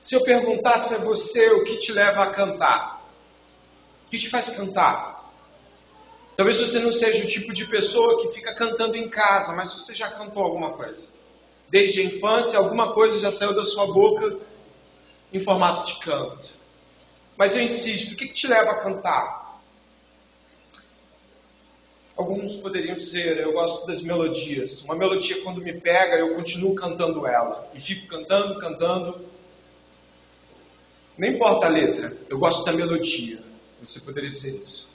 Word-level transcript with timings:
Se 0.00 0.14
eu 0.14 0.22
perguntasse 0.22 0.94
a 0.94 0.98
você 0.98 1.50
o 1.50 1.64
que 1.64 1.76
te 1.76 1.92
leva 1.92 2.22
a 2.22 2.30
cantar, 2.30 3.02
o 4.06 4.10
que 4.10 4.18
te 4.18 4.28
faz 4.28 4.48
cantar? 4.48 5.18
Talvez 6.36 6.58
você 6.58 6.78
não 6.78 6.92
seja 6.92 7.24
o 7.24 7.26
tipo 7.26 7.52
de 7.52 7.66
pessoa 7.66 8.22
que 8.22 8.32
fica 8.32 8.54
cantando 8.54 8.96
em 8.96 9.08
casa, 9.08 9.52
mas 9.54 9.72
você 9.72 9.94
já 9.94 10.08
cantou 10.08 10.42
alguma 10.42 10.70
coisa. 10.74 11.10
Desde 11.68 12.00
a 12.00 12.04
infância, 12.04 12.58
alguma 12.58 12.92
coisa 12.92 13.18
já 13.18 13.28
saiu 13.28 13.54
da 13.54 13.64
sua 13.64 13.86
boca 13.86 14.38
em 15.32 15.40
formato 15.40 15.84
de 15.84 15.98
canto. 15.98 16.48
Mas 17.36 17.54
eu 17.54 17.62
insisto, 17.62 18.12
o 18.12 18.16
que, 18.16 18.32
te 18.32 18.46
leva 18.46 18.70
a 18.70 18.76
cantar? 18.76 19.60
Alguns 22.16 22.56
poderiam 22.56 22.96
dizer, 22.96 23.38
eu 23.38 23.52
gosto 23.52 23.86
das 23.86 24.00
melodias. 24.00 24.80
Uma 24.82 24.94
melodia, 24.94 25.42
quando 25.42 25.60
me 25.60 25.72
pega, 25.72 26.16
eu 26.16 26.34
continuo 26.34 26.74
cantando 26.74 27.26
ela. 27.26 27.68
E 27.74 27.80
fico 27.80 28.06
cantando, 28.08 28.58
cantando. 28.58 29.24
Não 31.18 31.26
importa 31.26 31.66
a 31.66 31.68
letra, 31.68 32.16
eu 32.30 32.38
gosto 32.38 32.64
da 32.64 32.72
melodia. 32.72 33.40
Você 33.82 33.98
poderia 34.00 34.30
dizer 34.30 34.54
isso. 34.54 34.88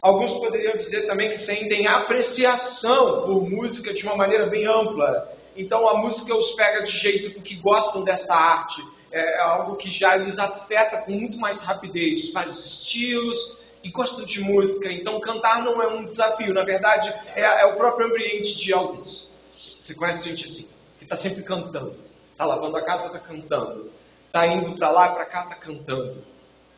Alguns 0.00 0.32
poderiam 0.32 0.74
dizer 0.74 1.06
também 1.06 1.30
que 1.30 1.38
sentem 1.38 1.86
apreciação 1.86 3.26
por 3.26 3.48
música 3.48 3.92
de 3.92 4.02
uma 4.04 4.16
maneira 4.16 4.46
bem 4.46 4.66
ampla. 4.66 5.30
Então 5.54 5.86
a 5.86 5.98
música 5.98 6.34
os 6.34 6.52
pega 6.52 6.82
de 6.82 6.90
jeito 6.90 7.30
porque 7.34 7.54
gostam 7.56 8.02
desta 8.02 8.34
arte. 8.34 8.82
É 9.12 9.38
algo 9.40 9.76
que 9.76 9.90
já 9.90 10.16
lhes 10.16 10.38
afeta 10.38 11.02
com 11.02 11.12
muito 11.12 11.36
mais 11.36 11.60
rapidez, 11.60 12.32
vários 12.32 12.64
estilos 12.64 13.58
e 13.84 13.90
gostam 13.90 14.24
de 14.24 14.40
música. 14.40 14.90
Então 14.90 15.20
cantar 15.20 15.62
não 15.62 15.82
é 15.82 15.88
um 15.88 16.06
desafio, 16.06 16.54
na 16.54 16.64
verdade 16.64 17.12
é, 17.36 17.42
é 17.42 17.66
o 17.66 17.76
próprio 17.76 18.06
ambiente 18.06 18.56
de 18.56 18.72
alguns. 18.72 19.30
Você 19.52 19.94
conhece 19.94 20.26
gente 20.26 20.46
assim, 20.46 20.68
que 20.96 21.04
está 21.04 21.16
sempre 21.16 21.42
cantando. 21.42 21.96
Está 22.32 22.46
lavando 22.46 22.78
a 22.78 22.82
casa, 22.82 23.08
está 23.08 23.18
cantando. 23.18 23.90
Está 24.32 24.46
indo 24.46 24.72
para 24.72 24.90
lá, 24.90 25.10
para 25.10 25.26
cá, 25.26 25.42
está 25.42 25.56
cantando. 25.56 26.16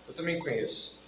Eu 0.08 0.12
também 0.12 0.40
conheço. 0.40 0.98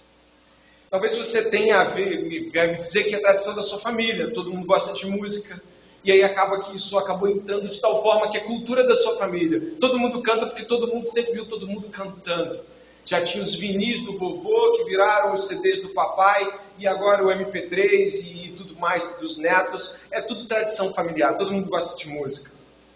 Talvez 0.89 1.13
você 1.17 1.49
tenha 1.49 1.81
a 1.81 1.83
ver, 1.83 2.23
me 2.23 2.49
dizer 2.79 3.03
que 3.03 3.15
é 3.15 3.17
a 3.17 3.21
tradição 3.21 3.53
da 3.53 3.61
sua 3.61 3.79
família, 3.79 4.33
todo 4.33 4.49
mundo 4.53 4.65
gosta 4.65 4.93
de 4.93 5.05
música, 5.07 5.61
e 6.05 6.09
aí 6.09 6.23
acaba 6.23 6.61
que 6.61 6.73
isso 6.73 6.97
acabou 6.97 7.27
entrando 7.27 7.67
de 7.67 7.81
tal 7.81 8.01
forma 8.01 8.29
que 8.29 8.37
é 8.37 8.39
cultura 8.39 8.87
da 8.87 8.95
sua 8.95 9.17
família. 9.17 9.73
Todo 9.77 9.99
mundo 9.99 10.21
canta 10.21 10.45
porque 10.45 10.63
todo 10.63 10.87
mundo 10.87 11.05
sempre 11.05 11.33
viu 11.33 11.45
todo 11.45 11.67
mundo 11.67 11.89
cantando. 11.89 12.61
Já 13.03 13.21
tinha 13.21 13.43
os 13.43 13.53
vinis 13.53 13.99
do 13.99 14.17
vovô 14.17 14.71
que 14.77 14.85
viraram 14.85 15.33
os 15.33 15.47
CDs 15.47 15.81
do 15.81 15.89
papai 15.89 16.49
e 16.77 16.87
agora 16.87 17.25
o 17.25 17.27
MP3 17.27 18.23
e 18.23 18.53
tudo 18.55 18.73
mais 18.77 19.05
dos 19.19 19.37
netos. 19.37 19.97
É 20.09 20.21
tudo 20.21 20.45
tradição 20.45 20.93
familiar, 20.93 21.35
todo 21.35 21.51
mundo 21.51 21.69
gosta 21.69 21.97
de 21.97 22.07
música. 22.07 22.51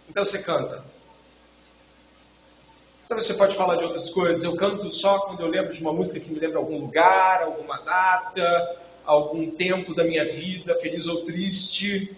Então 0.10 0.24
você 0.24 0.40
canta. 0.40 0.82
Então 3.12 3.20
você 3.20 3.34
pode 3.34 3.58
falar 3.58 3.76
de 3.76 3.84
outras 3.84 4.10
coisas. 4.10 4.42
Eu 4.42 4.56
canto 4.56 4.90
só 4.90 5.20
quando 5.20 5.42
eu 5.42 5.48
lembro 5.48 5.74
de 5.74 5.82
uma 5.82 5.92
música 5.92 6.18
que 6.18 6.32
me 6.32 6.40
lembra 6.40 6.60
algum 6.60 6.80
lugar, 6.80 7.44
alguma 7.44 7.78
data, 7.82 8.80
algum 9.04 9.52
tempo 9.52 9.94
da 9.94 10.02
minha 10.02 10.24
vida, 10.24 10.74
feliz 10.76 11.08
ou 11.08 11.22
triste. 11.26 12.16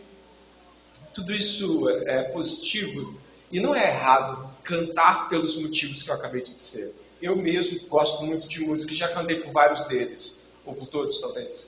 Tudo 1.11 1.33
isso 1.33 1.89
é 1.89 2.21
positivo 2.25 3.19
e 3.51 3.59
não 3.59 3.73
é 3.73 3.89
errado 3.89 4.47
cantar 4.63 5.29
pelos 5.29 5.55
motivos 5.59 6.03
que 6.03 6.11
eu 6.11 6.13
acabei 6.13 6.43
de 6.43 6.53
dizer. 6.53 6.93
Eu 7.19 7.35
mesmo 7.35 7.79
gosto 7.87 8.23
muito 8.23 8.47
de 8.47 8.59
música 8.59 8.93
e 8.93 8.95
já 8.95 9.07
cantei 9.07 9.37
por 9.37 9.51
vários 9.51 9.83
deles, 9.85 10.45
ou 10.63 10.75
por 10.75 10.85
todos 10.85 11.19
talvez. 11.19 11.67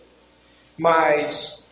Mas 0.77 1.65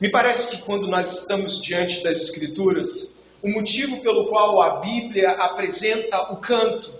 me 0.00 0.10
parece 0.10 0.48
que 0.48 0.62
quando 0.62 0.86
nós 0.86 1.12
estamos 1.12 1.60
diante 1.60 2.02
das 2.02 2.22
Escrituras, 2.22 3.15
o 3.42 3.50
motivo 3.50 4.00
pelo 4.00 4.26
qual 4.28 4.62
a 4.62 4.80
Bíblia 4.80 5.30
apresenta 5.32 6.32
o 6.32 6.36
canto 6.36 6.92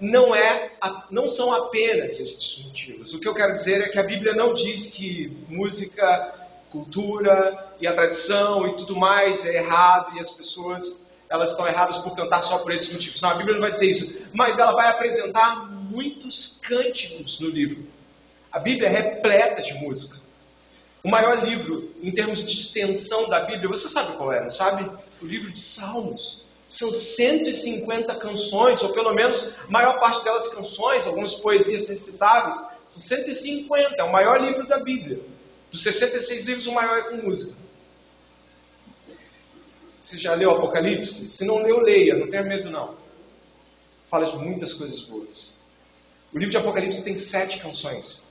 não, 0.00 0.34
é, 0.34 0.72
não 1.10 1.28
são 1.28 1.52
apenas 1.52 2.18
estes 2.18 2.64
motivos. 2.64 3.14
O 3.14 3.20
que 3.20 3.28
eu 3.28 3.34
quero 3.34 3.54
dizer 3.54 3.80
é 3.80 3.88
que 3.88 3.98
a 3.98 4.02
Bíblia 4.02 4.34
não 4.34 4.52
diz 4.52 4.88
que 4.88 5.32
música, 5.48 6.34
cultura 6.70 7.72
e 7.80 7.86
a 7.86 7.94
tradição 7.94 8.66
e 8.66 8.76
tudo 8.76 8.96
mais 8.96 9.46
é 9.46 9.58
errado 9.58 10.16
e 10.16 10.20
as 10.20 10.30
pessoas 10.30 11.04
elas 11.28 11.50
estão 11.50 11.66
erradas 11.66 11.98
por 11.98 12.14
cantar 12.14 12.42
só 12.42 12.58
por 12.58 12.72
esses 12.72 12.92
motivos. 12.92 13.20
Não, 13.20 13.30
a 13.30 13.34
Bíblia 13.34 13.54
não 13.54 13.60
vai 13.60 13.70
dizer 13.70 13.88
isso, 13.88 14.18
mas 14.32 14.58
ela 14.58 14.72
vai 14.72 14.88
apresentar 14.88 15.68
muitos 15.70 16.60
cânticos 16.62 17.40
no 17.40 17.48
livro. 17.48 17.86
A 18.52 18.58
Bíblia 18.58 18.88
é 18.88 18.92
repleta 18.92 19.62
de 19.62 19.74
música. 19.74 20.16
O 21.04 21.10
maior 21.10 21.44
livro, 21.44 21.94
em 22.02 22.10
termos 22.10 22.42
de 22.42 22.50
extensão 22.50 23.28
da 23.28 23.40
Bíblia, 23.40 23.68
você 23.68 23.86
sabe 23.86 24.16
qual 24.16 24.32
é, 24.32 24.42
não 24.42 24.50
sabe? 24.50 24.90
O 25.20 25.26
livro 25.26 25.52
de 25.52 25.60
Salmos. 25.60 26.42
São 26.66 26.90
150 26.90 28.14
canções, 28.16 28.82
ou 28.82 28.88
pelo 28.90 29.12
menos 29.12 29.52
a 29.68 29.70
maior 29.70 30.00
parte 30.00 30.24
delas 30.24 30.48
canções, 30.48 31.06
algumas 31.06 31.34
poesias 31.34 31.86
recitáveis. 31.86 32.56
São 32.88 33.02
150, 33.02 33.96
é 33.98 34.02
o 34.02 34.10
maior 34.10 34.40
livro 34.40 34.66
da 34.66 34.78
Bíblia. 34.78 35.20
Dos 35.70 35.82
66 35.82 36.44
livros, 36.44 36.66
o 36.66 36.72
maior 36.72 36.98
é 36.98 37.02
com 37.10 37.16
música. 37.16 37.52
Você 40.00 40.18
já 40.18 40.34
leu 40.34 40.52
Apocalipse? 40.52 41.28
Se 41.28 41.44
não 41.44 41.58
leu, 41.58 41.80
leia, 41.80 42.16
não 42.16 42.30
tenha 42.30 42.42
medo 42.42 42.70
não. 42.70 42.94
Fala 44.08 44.24
de 44.24 44.36
muitas 44.38 44.72
coisas 44.72 45.02
boas. 45.02 45.50
O 46.32 46.38
livro 46.38 46.50
de 46.50 46.56
Apocalipse 46.56 47.04
tem 47.04 47.14
sete 47.14 47.58
canções. 47.58 48.22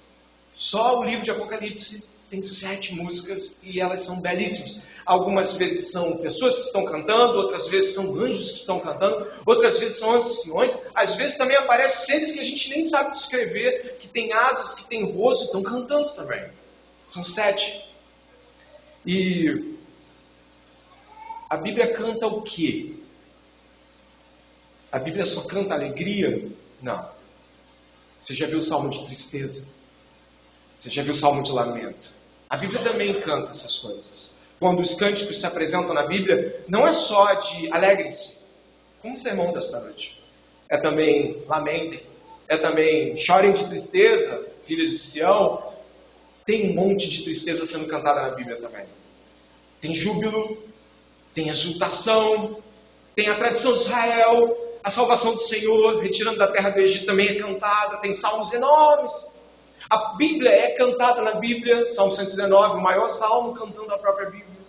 Só 0.56 1.00
o 1.00 1.03
livro 1.03 1.23
de 1.23 1.29
Apocalipse 1.29 2.12
tem 2.33 2.41
sete 2.41 2.95
músicas 2.95 3.59
e 3.61 3.79
elas 3.79 3.99
são 3.99 4.19
belíssimas. 4.19 4.81
Algumas 5.05 5.53
vezes 5.53 5.91
são 5.91 6.17
pessoas 6.17 6.57
que 6.57 6.66
estão 6.66 6.83
cantando, 6.83 7.38
outras 7.38 7.67
vezes 7.67 7.94
são 7.94 8.16
anjos 8.16 8.49
que 8.49 8.57
estão 8.57 8.79
cantando, 8.79 9.31
outras 9.45 9.77
vezes 9.77 9.99
são 9.99 10.16
anciões, 10.16 10.75
às 10.95 11.13
vezes 11.13 11.38
também 11.38 11.55
aparecem 11.55 12.05
seres 12.05 12.31
que 12.31 12.39
a 12.39 12.44
gente 12.44 12.71
nem 12.71 12.81
sabe 12.81 13.11
descrever, 13.11 13.97
que 13.99 14.07
têm 14.07 14.33
asas, 14.33 14.73
que 14.73 14.85
têm 14.85 15.03
rosto, 15.03 15.45
estão 15.45 15.61
cantando 15.61 16.11
também. 16.13 16.44
São 17.07 17.23
sete. 17.23 17.85
E 19.05 19.77
a 21.47 21.55
Bíblia 21.55 21.94
canta 21.94 22.25
o 22.25 22.41
quê? 22.41 22.95
A 24.91 24.97
Bíblia 24.97 25.27
só 25.27 25.41
canta 25.41 25.75
alegria? 25.75 26.50
Não. 26.81 27.07
Você 28.19 28.33
já 28.33 28.47
viu 28.47 28.57
o 28.57 28.63
salmo 28.63 28.89
de 28.89 29.05
tristeza? 29.05 29.63
Você 30.79 30.89
já 30.89 31.03
viu 31.03 31.13
o 31.13 31.15
salmo 31.15 31.44
de 31.44 31.51
lamento? 31.51 32.22
A 32.53 32.56
Bíblia 32.56 32.84
também 32.84 33.19
canta 33.19 33.50
essas 33.50 33.80
coisas. 33.80 34.31
Quando 34.59 34.80
os 34.80 34.94
cânticos 34.94 35.40
se 35.40 35.46
apresentam 35.47 35.91
na 35.91 36.06
Bíblia, 36.06 36.64
não 36.68 36.86
é 36.86 36.94
só 36.94 37.34
de 37.34 37.68
alegrem-se, 37.74 38.41
como 39.02 39.16
o 39.16 39.18
sermão 39.18 39.52
desta 39.52 39.80
noite. 39.80 40.22
É 40.69 40.78
também 40.78 41.42
lamentem, 41.47 42.03
é 42.47 42.56
também 42.56 43.18
chorem 43.18 43.53
de 43.53 43.66
tristeza, 43.66 44.46
filhas 44.68 44.92
de 44.92 45.00
Sião. 45.00 45.74
Tem 46.46 46.69
um 46.69 46.75
monte 46.75 47.09
de 47.09 47.24
tristeza 47.24 47.66
sendo 47.66 47.88
cantada 47.88 48.22
na 48.22 48.30
Bíblia 48.36 48.58
também. 48.58 48.86
Tem 49.81 49.92
júbilo, 49.92 50.56
tem 51.34 51.50
exultação, 51.50 52.62
tem 53.16 53.30
a 53.30 53.36
tradição 53.36 53.74
de 53.74 53.80
Israel, 53.80 54.56
a 54.84 54.92
salvação 54.92 55.34
do 55.34 55.42
Senhor, 55.42 56.00
retirando 56.03 56.38
da 56.38 56.46
terra 56.46 56.69
do 56.69 56.80
Egito 56.80 57.08
também 57.08 57.30
é 57.30 57.34
cantada, 57.34 57.97
tem 57.97 58.13
salmos 58.13 58.53
enormes. 58.53 59.32
A 59.89 60.13
Bíblia 60.16 60.51
é 60.51 60.71
cantada 60.75 61.21
na 61.21 61.35
Bíblia, 61.35 61.88
Salmo 61.88 62.11
119, 62.11 62.77
o 62.77 62.81
maior 62.81 63.07
salmo 63.07 63.53
cantando 63.53 63.94
a 63.94 63.97
própria 63.97 64.29
Bíblia. 64.29 64.63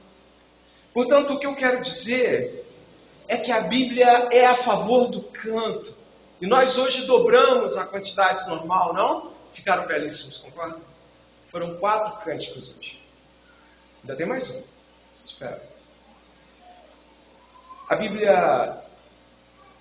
Portanto, 0.92 1.34
o 1.34 1.38
que 1.38 1.46
eu 1.46 1.54
quero 1.54 1.80
dizer 1.80 2.64
é 3.26 3.36
que 3.36 3.50
a 3.50 3.60
Bíblia 3.60 4.28
é 4.30 4.44
a 4.44 4.54
favor 4.54 5.08
do 5.08 5.22
canto. 5.22 5.94
E 6.40 6.46
nós 6.46 6.76
hoje 6.76 7.06
dobramos 7.06 7.76
a 7.76 7.86
quantidade 7.86 8.46
normal, 8.48 8.92
não? 8.92 9.32
Ficaram 9.52 9.86
belíssimos, 9.86 10.38
concorda? 10.38 10.80
Foram 11.50 11.76
quatro 11.76 12.24
cânticos 12.24 12.74
hoje. 12.76 13.00
Ainda 14.02 14.16
tem 14.16 14.26
mais 14.26 14.50
um. 14.50 14.62
Espera. 15.22 15.62
A 17.88 17.96
Bíblia 17.96 18.82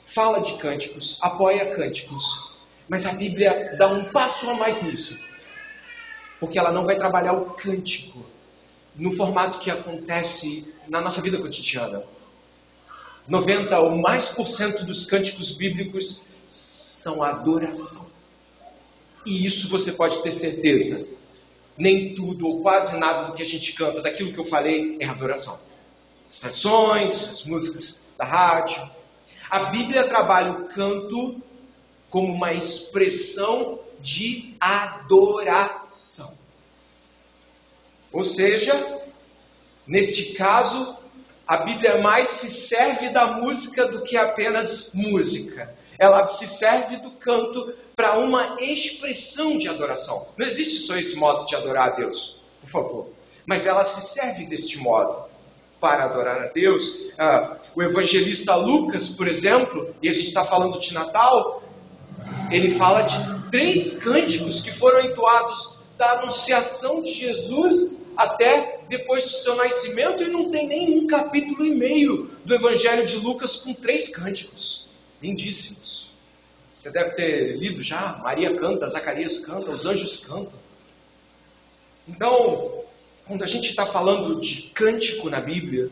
fala 0.05 0.41
de 0.41 0.53
cânticos, 0.57 1.17
apoia 1.21 1.75
cânticos, 1.75 2.52
mas 2.87 3.05
a 3.05 3.13
Bíblia 3.13 3.75
dá 3.77 3.87
um 3.87 4.05
passo 4.11 4.49
a 4.49 4.55
mais 4.55 4.81
nisso. 4.81 5.19
Porque 6.39 6.59
ela 6.59 6.71
não 6.71 6.83
vai 6.83 6.97
trabalhar 6.97 7.33
o 7.33 7.51
cântico 7.51 8.25
no 8.95 9.11
formato 9.11 9.59
que 9.59 9.71
acontece 9.71 10.73
na 10.87 11.01
nossa 11.01 11.21
vida 11.21 11.39
cotidiana. 11.39 12.03
90 13.27 13.79
ou 13.79 13.97
mais 13.97 14.29
por 14.29 14.45
cento 14.45 14.85
dos 14.85 15.05
cânticos 15.05 15.51
bíblicos 15.51 16.27
são 16.47 17.23
adoração. 17.23 18.11
E 19.25 19.45
isso 19.45 19.69
você 19.69 19.93
pode 19.93 20.21
ter 20.21 20.33
certeza. 20.33 21.07
Nem 21.77 22.13
tudo 22.13 22.45
ou 22.45 22.61
quase 22.61 22.97
nada 22.97 23.27
do 23.27 23.33
que 23.33 23.41
a 23.41 23.45
gente 23.45 23.73
canta, 23.73 24.01
daquilo 24.01 24.33
que 24.33 24.39
eu 24.39 24.45
falei, 24.45 24.97
é 24.99 25.05
adoração. 25.05 25.57
As 26.29 26.39
tradições, 26.39 27.29
as 27.29 27.43
músicas 27.43 28.05
da 28.17 28.25
rádio. 28.25 28.87
A 29.49 29.71
Bíblia 29.71 30.07
trabalha 30.07 30.51
o 30.51 30.65
canto 30.67 31.41
como 32.13 32.31
uma 32.31 32.53
expressão 32.53 33.79
de 33.99 34.55
adoração. 34.59 36.37
Ou 38.11 38.23
seja, 38.23 39.01
neste 39.87 40.33
caso, 40.33 40.95
a 41.47 41.57
Bíblia 41.57 42.03
mais 42.03 42.27
se 42.27 42.51
serve 42.51 43.09
da 43.09 43.39
música 43.39 43.87
do 43.87 44.03
que 44.03 44.15
apenas 44.15 44.93
música. 44.93 45.75
ela 45.97 46.23
se 46.27 46.45
serve 46.45 46.97
do 46.97 47.09
canto 47.13 47.73
para 47.95 48.19
uma 48.19 48.57
expressão 48.59 49.57
de 49.57 49.67
adoração. 49.67 50.27
Não 50.37 50.45
existe 50.45 50.85
só 50.85 50.95
esse 50.95 51.15
modo 51.15 51.47
de 51.47 51.55
adorar 51.55 51.93
a 51.93 51.95
Deus, 51.95 52.39
por 52.61 52.69
favor. 52.69 53.09
Mas 53.43 53.65
ela 53.65 53.83
se 53.83 54.01
serve 54.01 54.45
deste 54.45 54.77
modo 54.77 55.25
para 55.81 56.05
adorar 56.05 56.43
a 56.43 56.47
Deus. 56.49 57.07
Ah, 57.17 57.57
o 57.75 57.81
evangelista 57.81 58.53
Lucas, 58.55 59.09
por 59.09 59.27
exemplo, 59.27 59.95
e 59.99 60.07
a 60.07 60.11
gente 60.11 60.27
está 60.27 60.43
falando 60.43 60.77
de 60.77 60.93
Natal, 60.93 61.62
ele 62.51 62.71
fala 62.71 63.01
de 63.01 63.49
três 63.49 63.97
cânticos 63.97 64.61
que 64.61 64.71
foram 64.71 65.01
entoados 65.05 65.79
da 65.97 66.19
anunciação 66.19 67.01
de 67.01 67.13
Jesus 67.13 67.97
até 68.15 68.81
depois 68.87 69.23
do 69.23 69.29
seu 69.29 69.55
nascimento, 69.55 70.23
e 70.23 70.29
não 70.29 70.49
tem 70.49 70.67
nem 70.67 70.99
um 70.99 71.07
capítulo 71.07 71.65
e 71.65 71.73
meio 71.73 72.29
do 72.45 72.53
Evangelho 72.53 73.05
de 73.05 73.17
Lucas 73.17 73.55
com 73.55 73.73
três 73.73 74.09
cânticos 74.09 74.87
lindíssimos. 75.21 76.11
Você 76.73 76.91
deve 76.91 77.11
ter 77.11 77.57
lido 77.57 77.81
já. 77.81 78.19
Maria 78.21 78.55
canta, 78.55 78.87
Zacarias 78.87 79.39
canta, 79.39 79.71
os 79.71 79.85
anjos 79.85 80.17
cantam. 80.17 80.59
Então, 82.07 82.83
quando 83.25 83.43
a 83.43 83.47
gente 83.47 83.69
está 83.69 83.85
falando 83.85 84.39
de 84.39 84.63
cântico 84.73 85.29
na 85.29 85.39
Bíblia, 85.39 85.89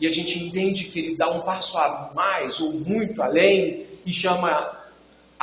e 0.00 0.06
a 0.06 0.10
gente 0.10 0.38
entende 0.38 0.84
que 0.84 0.98
ele 0.98 1.16
dá 1.16 1.30
um 1.30 1.42
passo 1.42 1.78
a 1.78 2.10
mais 2.14 2.58
ou 2.60 2.72
muito 2.72 3.22
além 3.22 3.86
e 4.04 4.12
chama 4.12 4.73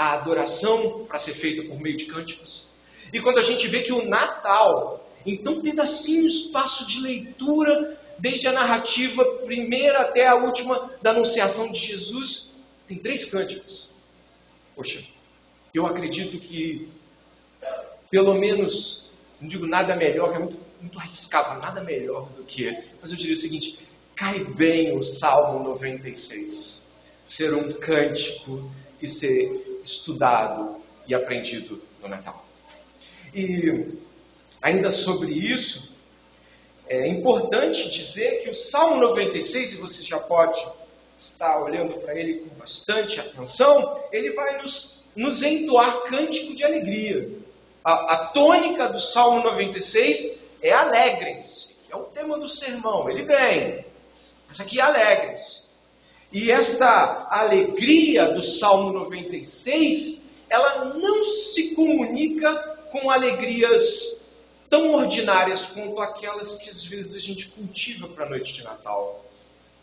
a 0.02 0.14
adoração 0.14 1.06
para 1.06 1.18
ser 1.18 1.34
feita 1.34 1.64
por 1.64 1.80
meio 1.80 1.96
de 1.96 2.06
cânticos. 2.06 2.68
E 3.14 3.20
quando 3.20 3.38
a 3.38 3.42
gente 3.42 3.68
vê 3.68 3.82
que 3.82 3.94
o 3.94 4.08
Natal, 4.08 5.08
então 5.26 5.62
pedacinho 5.62 6.26
espaço 6.26 6.88
de 6.88 7.00
leitura, 7.00 8.00
desde 8.18 8.48
a 8.48 8.52
narrativa 8.52 9.24
primeira 9.46 10.02
até 10.02 10.28
a 10.28 10.36
última 10.36 10.92
da 11.02 11.12
anunciação 11.12 11.72
de 11.72 11.80
Jesus, 11.80 12.50
tem 12.88 12.98
três 12.98 13.26
cânticos. 13.26 13.90
Poxa, 14.76 15.04
eu 15.74 15.86
acredito 15.86 16.40
que 16.40 16.90
pelo 18.10 18.34
menos, 18.34 19.08
não 19.40 19.48
digo 19.48 19.66
nada 19.66 19.96
melhor, 19.96 20.32
que 20.32 20.36
é 20.36 20.40
muito, 20.40 20.58
muito 20.82 21.00
arriscado, 21.00 21.62
nada 21.62 21.82
melhor 21.82 22.28
do 22.32 22.44
que 22.44 22.64
ele, 22.64 22.84
mas 23.00 23.12
eu 23.12 23.18
diria 23.18 23.34
o 23.34 23.38
seguinte: 23.38 23.80
cai 24.16 24.44
bem 24.44 24.98
o 24.98 25.02
Salmo 25.02 25.64
96, 25.64 26.84
ser 27.24 27.54
um 27.54 27.72
cântico 27.72 28.70
e 29.02 29.08
ser 29.08 29.82
estudado 29.84 30.78
e 31.08 31.16
aprendido 31.16 31.82
no 32.02 32.08
Natal. 32.08 32.46
E 33.34 33.98
ainda 34.62 34.90
sobre 34.90 35.32
isso, 35.32 35.96
é 36.88 37.08
importante 37.08 37.90
dizer 37.90 38.44
que 38.44 38.50
o 38.50 38.54
Salmo 38.54 38.98
96, 39.02 39.74
e 39.74 39.78
você 39.78 40.04
já 40.04 40.20
pode 40.20 40.62
estar 41.18 41.62
olhando 41.62 41.94
para 42.00 42.14
ele 42.14 42.40
com 42.40 42.56
bastante 42.56 43.20
atenção, 43.20 44.04
ele 44.12 44.32
vai 44.34 44.62
nos, 44.62 45.06
nos 45.16 45.42
entoar 45.42 46.04
cântico 46.04 46.54
de 46.54 46.64
alegria. 46.64 47.30
A, 47.84 48.14
a 48.14 48.26
tônica 48.28 48.90
do 48.90 49.00
Salmo 49.00 49.42
96 49.42 50.44
é 50.62 50.74
alegrem-se, 50.74 51.76
que 51.86 51.94
é 51.94 51.96
o 51.96 52.04
tema 52.04 52.38
do 52.38 52.48
sermão. 52.48 53.10
Ele 53.10 53.24
vem, 53.24 53.86
mas 54.48 54.60
aqui 54.60 54.80
é 54.80 54.84
alegrem-se. 54.84 55.71
E 56.32 56.50
esta 56.50 57.28
alegria 57.30 58.34
do 58.34 58.42
Salmo 58.42 58.94
96, 58.94 60.30
ela 60.50 60.86
não 60.86 61.24
se 61.24 61.76
comunica 61.76 62.80
com 62.92 63.10
alegrias 63.10 64.26
tão 64.70 64.94
ordinárias 64.94 65.66
quanto 65.66 66.00
aquelas 66.00 66.56
que 66.56 66.70
às 66.70 66.86
vezes 66.86 67.18
a 67.18 67.20
gente 67.20 67.50
cultiva 67.50 68.08
para 68.08 68.26
a 68.26 68.30
noite 68.30 68.54
de 68.54 68.64
Natal. 68.64 69.26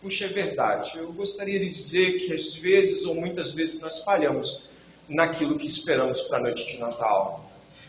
Puxa, 0.00 0.24
é 0.24 0.28
verdade. 0.28 0.92
Eu 0.96 1.12
gostaria 1.12 1.58
de 1.58 1.68
dizer 1.68 2.20
que 2.20 2.32
às 2.32 2.54
vezes 2.54 3.04
ou 3.04 3.14
muitas 3.14 3.52
vezes 3.52 3.80
nós 3.80 3.98
falhamos 4.00 4.70
naquilo 5.06 5.58
que 5.58 5.66
esperamos 5.66 6.22
para 6.22 6.38
a 6.38 6.40
noite 6.40 6.64
de 6.64 6.78
Natal. 6.78 7.44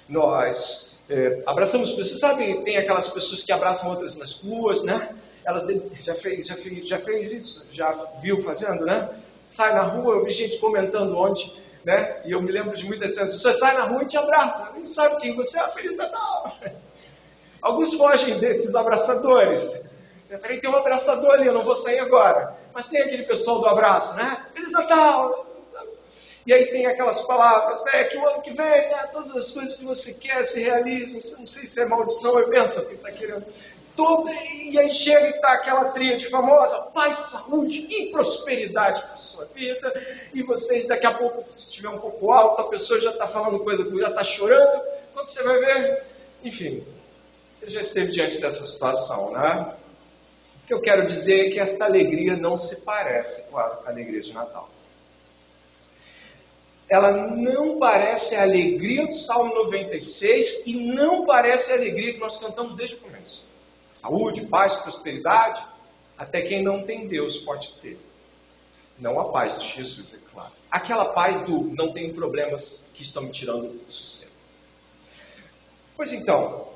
Nós 0.08 0.94
é, 1.10 1.44
abraçamos 1.46 1.92
pessoas, 1.92 2.20
sabe, 2.20 2.62
tem 2.64 2.78
aquelas 2.78 3.08
pessoas 3.08 3.44
que 3.44 3.52
abraçam 3.52 3.90
outras 3.90 4.18
nas 4.18 4.34
ruas, 4.34 4.84
né? 4.84 5.16
Elas 5.50 5.66
já 6.00 6.14
fez, 6.14 6.48
já 6.48 6.56
fez, 6.56 6.88
já 6.88 6.98
fez 6.98 7.32
isso, 7.32 7.66
já 7.72 7.92
viu 8.22 8.42
fazendo, 8.44 8.86
né? 8.86 9.10
Sai 9.48 9.74
na 9.74 9.82
rua, 9.82 10.16
eu 10.16 10.24
vi 10.24 10.32
gente 10.32 10.60
comentando 10.60 11.18
ontem, 11.18 11.52
né? 11.84 12.22
E 12.24 12.32
eu 12.32 12.42
me 12.42 12.52
lembro 12.52 12.76
de 12.76 12.86
muitas 12.86 13.16
cenas. 13.16 13.32
As 13.32 13.36
pessoas 13.38 13.60
saem 13.60 13.78
na 13.78 13.86
rua 13.86 14.04
e 14.04 14.06
te 14.06 14.18
abraçam, 14.18 14.74
nem 14.74 14.86
sabe 14.86 15.18
quem 15.18 15.36
você 15.36 15.60
é, 15.60 15.68
Feliz 15.72 15.98
Natal. 15.98 16.56
Alguns 17.62 17.94
fogem 17.96 18.40
desses 18.40 18.76
abraçadores. 18.76 19.86
Peraí, 20.30 20.62
tem 20.62 20.70
um 20.70 20.76
abraçador 20.76 21.32
ali, 21.32 21.48
eu 21.48 21.54
não 21.54 21.64
vou 21.64 21.74
sair 21.74 22.00
agora. 22.00 22.56
Mas 22.72 22.86
tem 22.86 23.02
aquele 23.02 23.24
pessoal 23.24 23.60
do 23.60 23.68
abraço, 23.68 24.16
né? 24.16 24.46
Feliz 24.54 24.72
Natal! 24.72 25.48
E 26.46 26.54
aí 26.54 26.68
tem 26.68 26.86
aquelas 26.86 27.22
palavras, 27.22 27.84
né? 27.84 28.06
Que 28.06 28.18
o 28.18 28.28
ano 28.28 28.42
que 28.42 28.52
vem, 28.52 28.90
né, 28.90 29.10
todas 29.12 29.36
as 29.36 29.52
coisas 29.52 29.76
que 29.76 29.86
você 29.86 30.14
quer 30.14 30.44
se 30.44 30.62
realizam. 30.62 31.20
Não 31.38 31.46
sei 31.46 31.66
se 31.66 31.82
é 31.82 31.86
maldição, 31.86 32.40
eu 32.40 32.50
penso 32.50 32.84
que 32.86 32.96
está 32.96 33.12
querendo. 33.12 33.46
Todo, 34.00 34.30
e 34.30 34.80
aí 34.80 34.94
chega 34.94 35.28
e 35.28 35.32
está 35.32 35.52
aquela 35.56 35.90
tríade 35.90 36.28
famosa, 36.28 36.78
paz, 36.94 37.16
saúde 37.16 37.86
e 37.90 38.10
prosperidade 38.12 39.04
para 39.04 39.18
sua 39.18 39.44
vida. 39.44 39.92
E 40.34 40.42
você, 40.42 40.84
daqui 40.84 41.06
a 41.06 41.14
pouco, 41.14 41.44
se 41.44 41.68
estiver 41.68 41.90
um 41.90 42.00
pouco 42.00 42.32
alto, 42.32 42.62
a 42.62 42.70
pessoa 42.70 42.98
já 42.98 43.10
está 43.10 43.28
falando 43.28 43.60
coisa, 43.60 43.84
já 44.00 44.08
está 44.08 44.24
chorando. 44.24 44.82
Quando 45.14 45.28
você 45.28 45.44
vai 45.44 45.60
ver, 45.60 46.04
enfim, 46.46 46.82
você 47.54 47.70
já 47.70 47.82
esteve 47.82 48.10
diante 48.12 48.40
dessa 48.40 48.64
situação, 48.64 49.34
né? 49.34 49.74
O 50.64 50.68
que 50.68 50.74
eu 50.74 50.80
quero 50.80 51.06
dizer 51.06 51.48
é 51.48 51.50
que 51.50 51.60
esta 51.60 51.84
alegria 51.84 52.38
não 52.38 52.56
se 52.56 52.86
parece, 52.86 53.50
com 53.50 53.58
a 53.58 53.82
alegria 53.86 54.22
de 54.22 54.32
Natal 54.32 54.70
ela 56.88 57.12
não 57.12 57.78
parece 57.78 58.36
a 58.36 58.42
alegria 58.42 59.06
do 59.06 59.14
Salmo 59.14 59.54
96 59.54 60.64
e 60.66 60.74
não 60.74 61.24
parece 61.24 61.72
a 61.72 61.76
alegria 61.76 62.14
que 62.14 62.20
nós 62.20 62.38
cantamos 62.38 62.76
desde 62.76 62.96
o 62.96 63.00
começo. 63.00 63.48
Saúde, 64.00 64.46
paz, 64.46 64.78
prosperidade, 64.78 65.62
até 66.18 66.42
quem 66.42 66.64
não 66.64 66.84
tem 66.84 67.06
Deus 67.06 67.38
pode 67.38 67.70
ter. 67.82 68.00
Não 68.98 69.20
a 69.20 69.26
paz 69.26 69.60
de 69.60 69.68
Jesus, 69.76 70.14
é 70.14 70.32
claro. 70.32 70.54
Aquela 70.72 71.12
paz 71.12 71.38
do 71.42 71.64
não 71.76 71.92
tenho 71.92 72.14
problemas 72.14 72.82
que 72.94 73.02
estão 73.02 73.24
me 73.24 73.30
tirando 73.30 73.68
do 73.68 73.92
sossego. 73.92 74.32
Pois 75.98 76.14
então, 76.14 76.70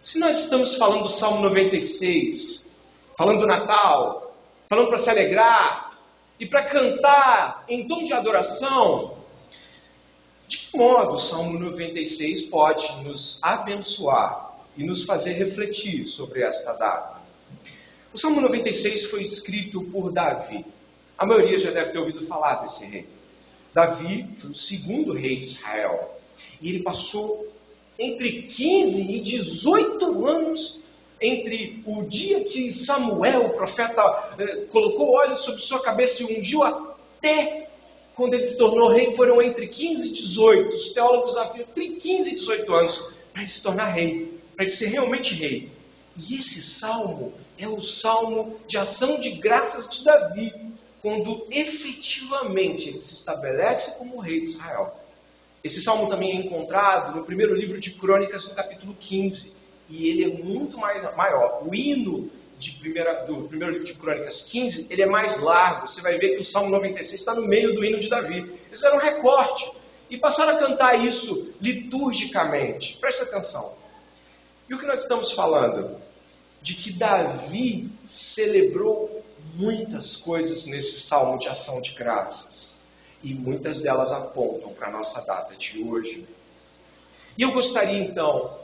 se 0.00 0.20
nós 0.20 0.44
estamos 0.44 0.76
falando 0.76 1.02
do 1.02 1.08
Salmo 1.08 1.40
96, 1.40 2.70
falando 3.18 3.40
do 3.40 3.46
Natal, 3.48 4.32
falando 4.68 4.86
para 4.86 4.98
se 4.98 5.10
alegrar 5.10 5.98
e 6.38 6.46
para 6.46 6.62
cantar 6.62 7.64
em 7.66 7.88
tom 7.88 8.04
de 8.04 8.12
adoração, 8.12 9.16
de 10.46 10.58
que 10.58 10.76
modo 10.76 11.14
o 11.14 11.18
Salmo 11.18 11.58
96 11.58 12.42
pode 12.42 13.02
nos 13.02 13.40
abençoar 13.42 14.51
e 14.76 14.84
nos 14.84 15.02
fazer 15.02 15.32
refletir 15.32 16.04
sobre 16.06 16.42
esta 16.42 16.72
data? 16.72 17.20
O 18.12 18.18
Salmo 18.18 18.40
96 18.40 19.04
foi 19.04 19.22
escrito 19.22 19.82
por 19.84 20.12
Davi. 20.12 20.64
A 21.16 21.24
maioria 21.24 21.58
já 21.58 21.70
deve 21.70 21.90
ter 21.90 21.98
ouvido 21.98 22.26
falar 22.26 22.56
desse 22.56 22.84
rei. 22.84 23.06
Davi 23.72 24.28
foi 24.38 24.50
o 24.50 24.54
segundo 24.54 25.12
rei 25.14 25.36
de 25.36 25.44
Israel. 25.44 26.20
E 26.60 26.68
ele 26.68 26.82
passou 26.82 27.50
entre 27.98 28.42
15 28.42 29.12
e 29.12 29.20
18 29.20 30.26
anos 30.26 30.80
entre 31.20 31.82
o 31.86 32.02
dia 32.02 32.42
que 32.44 32.72
Samuel, 32.72 33.46
o 33.46 33.50
profeta, 33.50 34.34
eh, 34.38 34.64
colocou 34.70 35.12
óleo 35.12 35.36
sobre 35.36 35.62
sua 35.62 35.80
cabeça 35.80 36.22
e 36.22 36.38
ungiu 36.38 36.62
até 36.64 37.68
quando 38.14 38.34
ele 38.34 38.42
se 38.42 38.58
tornou 38.58 38.88
rei, 38.88 39.14
foram 39.16 39.40
entre 39.40 39.66
15 39.66 40.08
e 40.08 40.12
18. 40.12 40.74
Os 40.74 40.88
teólogos 40.90 41.36
afirmam 41.36 41.72
15 41.74 42.30
e 42.30 42.34
18 42.34 42.74
anos 42.74 42.98
para 43.32 43.42
ele 43.42 43.48
se 43.48 43.62
tornar 43.62 43.86
rei, 43.86 44.38
para 44.54 44.64
ele 44.64 44.72
ser 44.72 44.86
realmente 44.86 45.34
rei. 45.34 45.70
E 46.16 46.36
esse 46.36 46.60
salmo 46.60 47.32
é 47.58 47.66
o 47.66 47.80
salmo 47.80 48.60
de 48.66 48.76
ação 48.76 49.18
de 49.18 49.30
graças 49.30 49.88
de 49.88 50.04
Davi, 50.04 50.54
quando 51.00 51.46
efetivamente 51.50 52.88
ele 52.88 52.98
se 52.98 53.14
estabelece 53.14 53.98
como 53.98 54.20
rei 54.20 54.40
de 54.40 54.48
Israel. 54.48 54.94
Esse 55.64 55.80
salmo 55.80 56.08
também 56.08 56.32
é 56.32 56.34
encontrado 56.34 57.16
no 57.16 57.24
primeiro 57.24 57.54
livro 57.54 57.78
de 57.78 57.92
Crônicas, 57.92 58.48
no 58.48 58.54
capítulo 58.54 58.96
15, 58.98 59.54
e 59.88 60.08
ele 60.08 60.24
é 60.24 60.28
muito 60.28 60.76
mais 60.78 61.02
maior. 61.16 61.62
O 61.66 61.74
hino 61.74 62.30
primeira, 62.70 63.24
do 63.24 63.48
primeiro 63.48 63.72
livro 63.72 63.86
de 63.86 63.94
Crônicas 63.94 64.42
15, 64.42 64.86
ele 64.90 65.02
é 65.02 65.06
mais 65.06 65.40
largo. 65.40 65.88
Você 65.88 66.00
vai 66.00 66.18
ver 66.18 66.36
que 66.36 66.40
o 66.40 66.44
Salmo 66.44 66.70
96 66.70 67.20
está 67.20 67.34
no 67.34 67.42
meio 67.42 67.74
do 67.74 67.84
hino 67.84 67.98
de 67.98 68.08
Davi. 68.08 68.52
Isso 68.70 68.86
era 68.86 68.94
um 68.94 68.98
recorte. 68.98 69.68
E 70.08 70.18
passaram 70.18 70.56
a 70.56 70.58
cantar 70.58 71.04
isso 71.04 71.52
liturgicamente. 71.60 72.96
Preste 73.00 73.22
atenção. 73.22 73.74
E 74.68 74.74
o 74.74 74.78
que 74.78 74.86
nós 74.86 75.02
estamos 75.02 75.32
falando? 75.32 76.00
De 76.60 76.74
que 76.74 76.92
Davi 76.92 77.90
celebrou 78.06 79.24
muitas 79.54 80.16
coisas 80.16 80.66
nesse 80.66 81.00
salmo 81.00 81.38
de 81.38 81.48
ação 81.48 81.80
de 81.80 81.92
graças. 81.92 82.74
E 83.22 83.34
muitas 83.34 83.80
delas 83.80 84.12
apontam 84.12 84.72
para 84.72 84.88
a 84.88 84.90
nossa 84.90 85.20
data 85.22 85.56
de 85.56 85.82
hoje. 85.82 86.26
E 87.36 87.42
eu 87.42 87.52
gostaria 87.52 87.98
então 87.98 88.58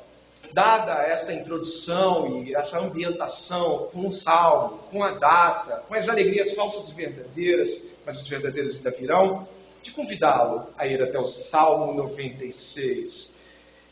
dada 0.53 1.03
esta 1.03 1.33
introdução 1.33 2.43
e 2.43 2.55
essa 2.55 2.81
ambientação 2.81 3.89
com 3.93 4.09
o 4.09 4.13
salmo, 4.13 4.79
com 4.91 5.03
a 5.03 5.13
data, 5.13 5.83
com 5.87 5.95
as 5.95 6.09
alegrias 6.09 6.53
falsas 6.53 6.89
e 6.89 6.95
verdadeiras, 6.95 7.85
mas 8.05 8.19
as 8.19 8.27
verdadeiras 8.27 8.77
ainda 8.77 8.91
virão, 8.91 9.47
de 9.83 9.91
convidá-lo 9.91 10.67
a 10.77 10.87
ir 10.87 11.03
até 11.03 11.19
o 11.19 11.25
Salmo 11.25 11.95
96, 11.95 13.38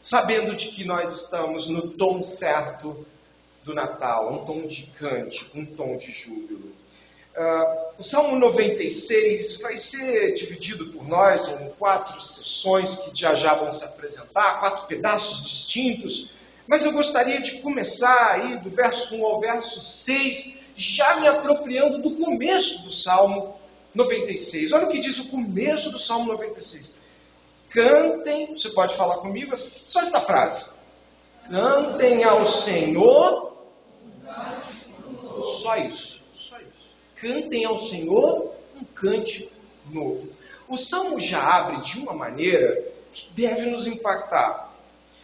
sabendo 0.06 0.54
de 0.54 0.68
que 0.68 0.84
nós 0.84 1.22
estamos 1.22 1.66
no 1.66 1.90
tom 1.90 2.22
certo 2.22 3.04
do 3.64 3.74
Natal, 3.74 4.32
um 4.32 4.44
tom 4.44 4.64
de 4.64 4.84
cântico, 4.96 5.58
um 5.58 5.66
tom 5.66 5.96
de 5.96 6.12
júbilo. 6.12 6.72
Uh, 7.36 7.92
o 7.98 8.04
Salmo 8.04 8.38
96 8.38 9.60
vai 9.60 9.76
ser 9.76 10.32
dividido 10.34 10.92
por 10.92 11.08
nós 11.08 11.48
em 11.48 11.70
quatro 11.70 12.20
sessões 12.20 12.94
que 12.94 13.10
já 13.20 13.34
já 13.34 13.52
vão 13.54 13.68
se 13.68 13.82
apresentar, 13.82 14.60
quatro 14.60 14.86
pedaços 14.86 15.42
distintos, 15.42 16.30
mas 16.68 16.84
eu 16.84 16.92
gostaria 16.92 17.40
de 17.40 17.58
começar 17.58 18.30
aí 18.30 18.58
do 18.58 18.70
verso 18.70 19.12
1 19.12 19.26
ao 19.26 19.40
verso 19.40 19.80
6, 19.80 20.60
já 20.76 21.18
me 21.18 21.26
apropriando 21.26 21.98
do 21.98 22.12
começo 22.12 22.84
do 22.84 22.92
Salmo 22.92 23.58
96. 23.92 24.72
Olha 24.72 24.86
o 24.86 24.88
que 24.88 25.00
diz 25.00 25.18
o 25.18 25.28
começo 25.30 25.90
do 25.90 25.98
Salmo 25.98 26.30
96. 26.30 26.94
Cantem, 27.76 28.56
você 28.56 28.70
pode 28.70 28.96
falar 28.96 29.18
comigo, 29.18 29.54
só 29.54 30.00
esta 30.00 30.18
frase. 30.18 30.70
Cantem 31.46 32.24
ao 32.24 32.42
Senhor. 32.46 33.54
Só 35.42 35.76
isso, 35.76 36.22
só 36.32 36.56
isso. 36.56 36.94
Cantem 37.16 37.66
ao 37.66 37.76
Senhor 37.76 38.54
um 38.80 38.82
cântico 38.82 39.52
novo. 39.90 40.26
O 40.66 40.78
Salmo 40.78 41.20
já 41.20 41.38
abre 41.38 41.82
de 41.82 41.98
uma 41.98 42.14
maneira 42.14 42.82
que 43.12 43.28
deve 43.34 43.66
nos 43.66 43.86
impactar. 43.86 44.72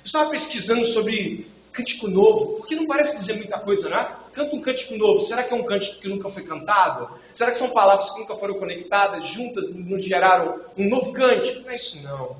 Eu 0.00 0.04
estava 0.04 0.28
pesquisando 0.28 0.84
sobre 0.84 1.50
cântico 1.72 2.06
novo, 2.06 2.58
porque 2.58 2.76
não 2.76 2.86
parece 2.86 3.16
dizer 3.16 3.36
muita 3.36 3.58
coisa, 3.58 3.88
né? 3.88 4.14
Canta 4.32 4.56
um 4.56 4.60
cântico 4.60 4.94
novo, 4.96 5.20
será 5.20 5.42
que 5.42 5.52
é 5.52 5.56
um 5.56 5.64
cântico 5.64 6.00
que 6.00 6.08
nunca 6.08 6.28
foi 6.28 6.42
cantado? 6.42 7.18
Será 7.34 7.50
que 7.50 7.56
são 7.56 7.70
palavras 7.70 8.10
que 8.10 8.20
nunca 8.20 8.34
foram 8.34 8.54
conectadas 8.54 9.26
juntas 9.26 9.74
e 9.74 9.82
nos 9.82 10.02
geraram 10.04 10.60
um 10.76 10.88
novo 10.88 11.12
cântico? 11.12 11.60
Não 11.60 11.70
é 11.70 11.76
isso 11.76 12.02
não. 12.02 12.36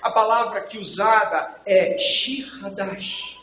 A 0.00 0.10
palavra 0.10 0.60
aqui 0.60 0.78
usada 0.78 1.56
é 1.66 1.98
shiradash. 1.98 3.38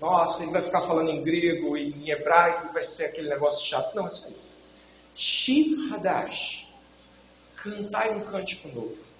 Nossa, 0.00 0.42
ele 0.42 0.50
vai 0.50 0.62
ficar 0.62 0.80
falando 0.82 1.10
em 1.10 1.22
grego 1.22 1.76
e 1.76 1.92
em 1.92 2.10
hebraico 2.10 2.72
vai 2.72 2.82
ser 2.82 3.04
aquele 3.04 3.28
negócio 3.28 3.68
chato. 3.68 3.94
Não, 3.94 4.06
é 4.06 4.10
só 4.10 4.28
isso. 4.28 4.52
Shiradash. 5.14 6.66
Cantai 7.56 8.12
um 8.12 8.20
cântico 8.20 8.66
novo 8.68 9.12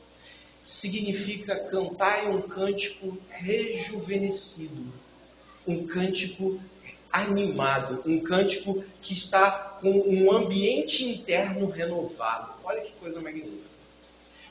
significa 0.62 1.56
cantar 1.56 2.26
um 2.28 2.42
cântico 2.42 3.18
rejuvenescido, 3.28 4.92
um 5.66 5.86
cântico 5.86 6.60
animado, 7.12 8.02
um 8.06 8.20
cântico 8.20 8.82
que 9.02 9.14
está 9.14 9.50
com 9.80 9.90
um 9.90 10.32
ambiente 10.32 11.04
interno 11.04 11.68
renovado. 11.68 12.52
Olha 12.64 12.80
que 12.80 12.92
coisa 12.92 13.20
magnífica. 13.20 13.70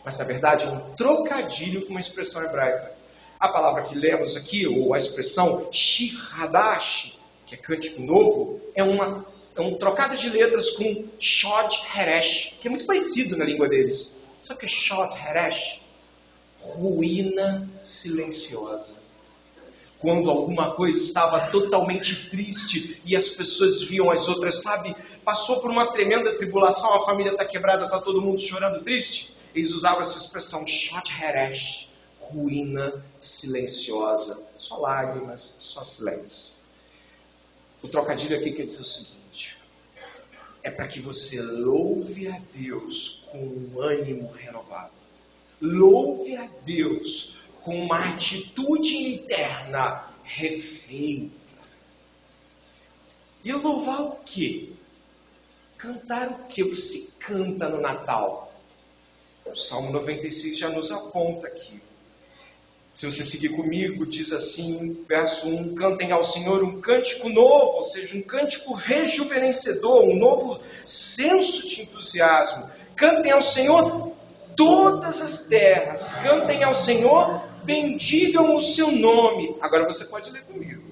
Mas 0.03 0.17
na 0.17 0.25
verdade 0.25 0.65
é 0.65 0.69
um 0.69 0.93
trocadilho 0.95 1.85
com 1.85 1.91
uma 1.91 1.99
expressão 1.99 2.43
hebraica. 2.43 2.93
A 3.39 3.49
palavra 3.49 3.83
que 3.83 3.95
lemos 3.95 4.35
aqui, 4.35 4.67
ou 4.67 4.93
a 4.93 4.97
expressão 4.97 5.69
shiradash, 5.71 7.17
que 7.45 7.55
é 7.55 7.57
cântico 7.57 8.01
novo, 8.01 8.61
é 8.75 8.83
uma 8.83 9.25
é 9.53 9.59
um 9.59 9.75
trocado 9.77 10.15
de 10.15 10.29
letras 10.29 10.71
com 10.71 11.09
Shod 11.19 11.75
Heresh, 11.93 12.57
que 12.61 12.67
é 12.67 12.71
muito 12.71 12.85
parecido 12.85 13.35
na 13.35 13.43
língua 13.43 13.67
deles. 13.67 14.15
Sabe 14.41 14.57
o 14.57 14.59
que 14.59 14.65
é 14.65 14.69
Shod 14.69 15.13
Heresh? 15.13 15.81
ruína 16.61 17.67
silenciosa. 17.77 19.00
Quando 20.01 20.31
alguma 20.31 20.73
coisa 20.73 20.97
estava 20.97 21.51
totalmente 21.51 22.27
triste 22.29 22.99
e 23.05 23.15
as 23.15 23.29
pessoas 23.29 23.83
viam 23.83 24.09
as 24.09 24.27
outras, 24.27 24.63
sabe? 24.63 24.95
Passou 25.23 25.61
por 25.61 25.69
uma 25.69 25.91
tremenda 25.91 26.35
tribulação, 26.35 26.95
a 26.95 27.05
família 27.05 27.33
está 27.33 27.45
quebrada, 27.45 27.85
está 27.85 27.99
todo 27.99 28.19
mundo 28.19 28.41
chorando 28.41 28.83
triste. 28.83 29.35
Eles 29.53 29.73
usavam 29.73 30.01
essa 30.01 30.17
expressão, 30.17 30.65
shot 30.65 31.11
heresh, 31.11 31.87
ruína 32.19 33.05
silenciosa. 33.15 34.39
Só 34.57 34.77
lágrimas, 34.77 35.53
só 35.59 35.83
silêncio. 35.83 36.51
O 37.83 37.87
trocadilho 37.87 38.37
aqui 38.37 38.51
quer 38.53 38.65
dizer 38.65 38.81
o 38.81 38.85
seguinte: 38.85 39.57
é 40.63 40.71
para 40.71 40.87
que 40.87 40.99
você 40.99 41.41
louve 41.41 42.27
a 42.27 42.39
Deus 42.53 43.23
com 43.31 43.37
um 43.37 43.79
ânimo 43.79 44.31
renovado. 44.31 44.93
Louve 45.61 46.35
a 46.35 46.49
Deus 46.65 47.39
com 47.63 47.75
uma 47.75 48.09
atitude 48.09 48.95
interna 48.95 50.07
refeita. 50.23 51.31
E 53.43 53.51
louvar 53.51 54.01
o 54.01 54.11
quê? 54.25 54.69
Cantar 55.77 56.29
o 56.29 56.45
quê? 56.47 56.63
O 56.63 56.69
que 56.69 56.77
se 56.77 57.13
canta 57.13 57.67
no 57.67 57.81
Natal? 57.81 58.53
O 59.45 59.55
Salmo 59.55 59.91
96 59.91 60.57
já 60.57 60.69
nos 60.69 60.91
aponta 60.91 61.47
aqui. 61.47 61.81
Se 62.93 63.05
você 63.05 63.23
seguir 63.23 63.49
comigo, 63.49 64.05
diz 64.05 64.31
assim, 64.31 65.05
verso 65.07 65.47
1: 65.47 65.75
Cantem 65.75 66.11
ao 66.11 66.23
Senhor 66.23 66.63
um 66.63 66.81
cântico 66.81 67.29
novo, 67.29 67.77
ou 67.77 67.83
seja, 67.83 68.17
um 68.17 68.21
cântico 68.21 68.73
rejuvenescedor, 68.73 70.03
um 70.03 70.15
novo 70.15 70.59
senso 70.83 71.65
de 71.65 71.83
entusiasmo. 71.83 72.69
Cantem 72.95 73.31
ao 73.31 73.41
Senhor 73.41 74.11
todas 74.55 75.21
as 75.21 75.47
terras, 75.47 76.11
cantem 76.11 76.63
ao 76.63 76.75
Senhor, 76.75 77.43
bendigam 77.63 78.55
o 78.55 78.61
seu 78.61 78.91
nome. 78.91 79.55
Agora 79.61 79.85
você 79.85 80.05
pode 80.05 80.31
ler 80.31 80.43
comigo. 80.43 80.83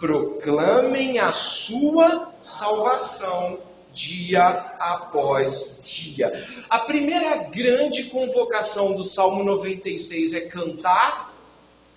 Proclamem 0.00 1.18
a 1.18 1.32
sua 1.32 2.32
salvação 2.40 3.58
dia 3.92 4.46
após 4.78 5.78
dia. 5.82 6.32
A 6.68 6.80
primeira 6.80 7.36
grande 7.36 8.04
convocação 8.04 8.94
do 8.94 9.02
Salmo 9.02 9.42
96 9.42 10.34
é 10.34 10.40
cantar 10.42 11.34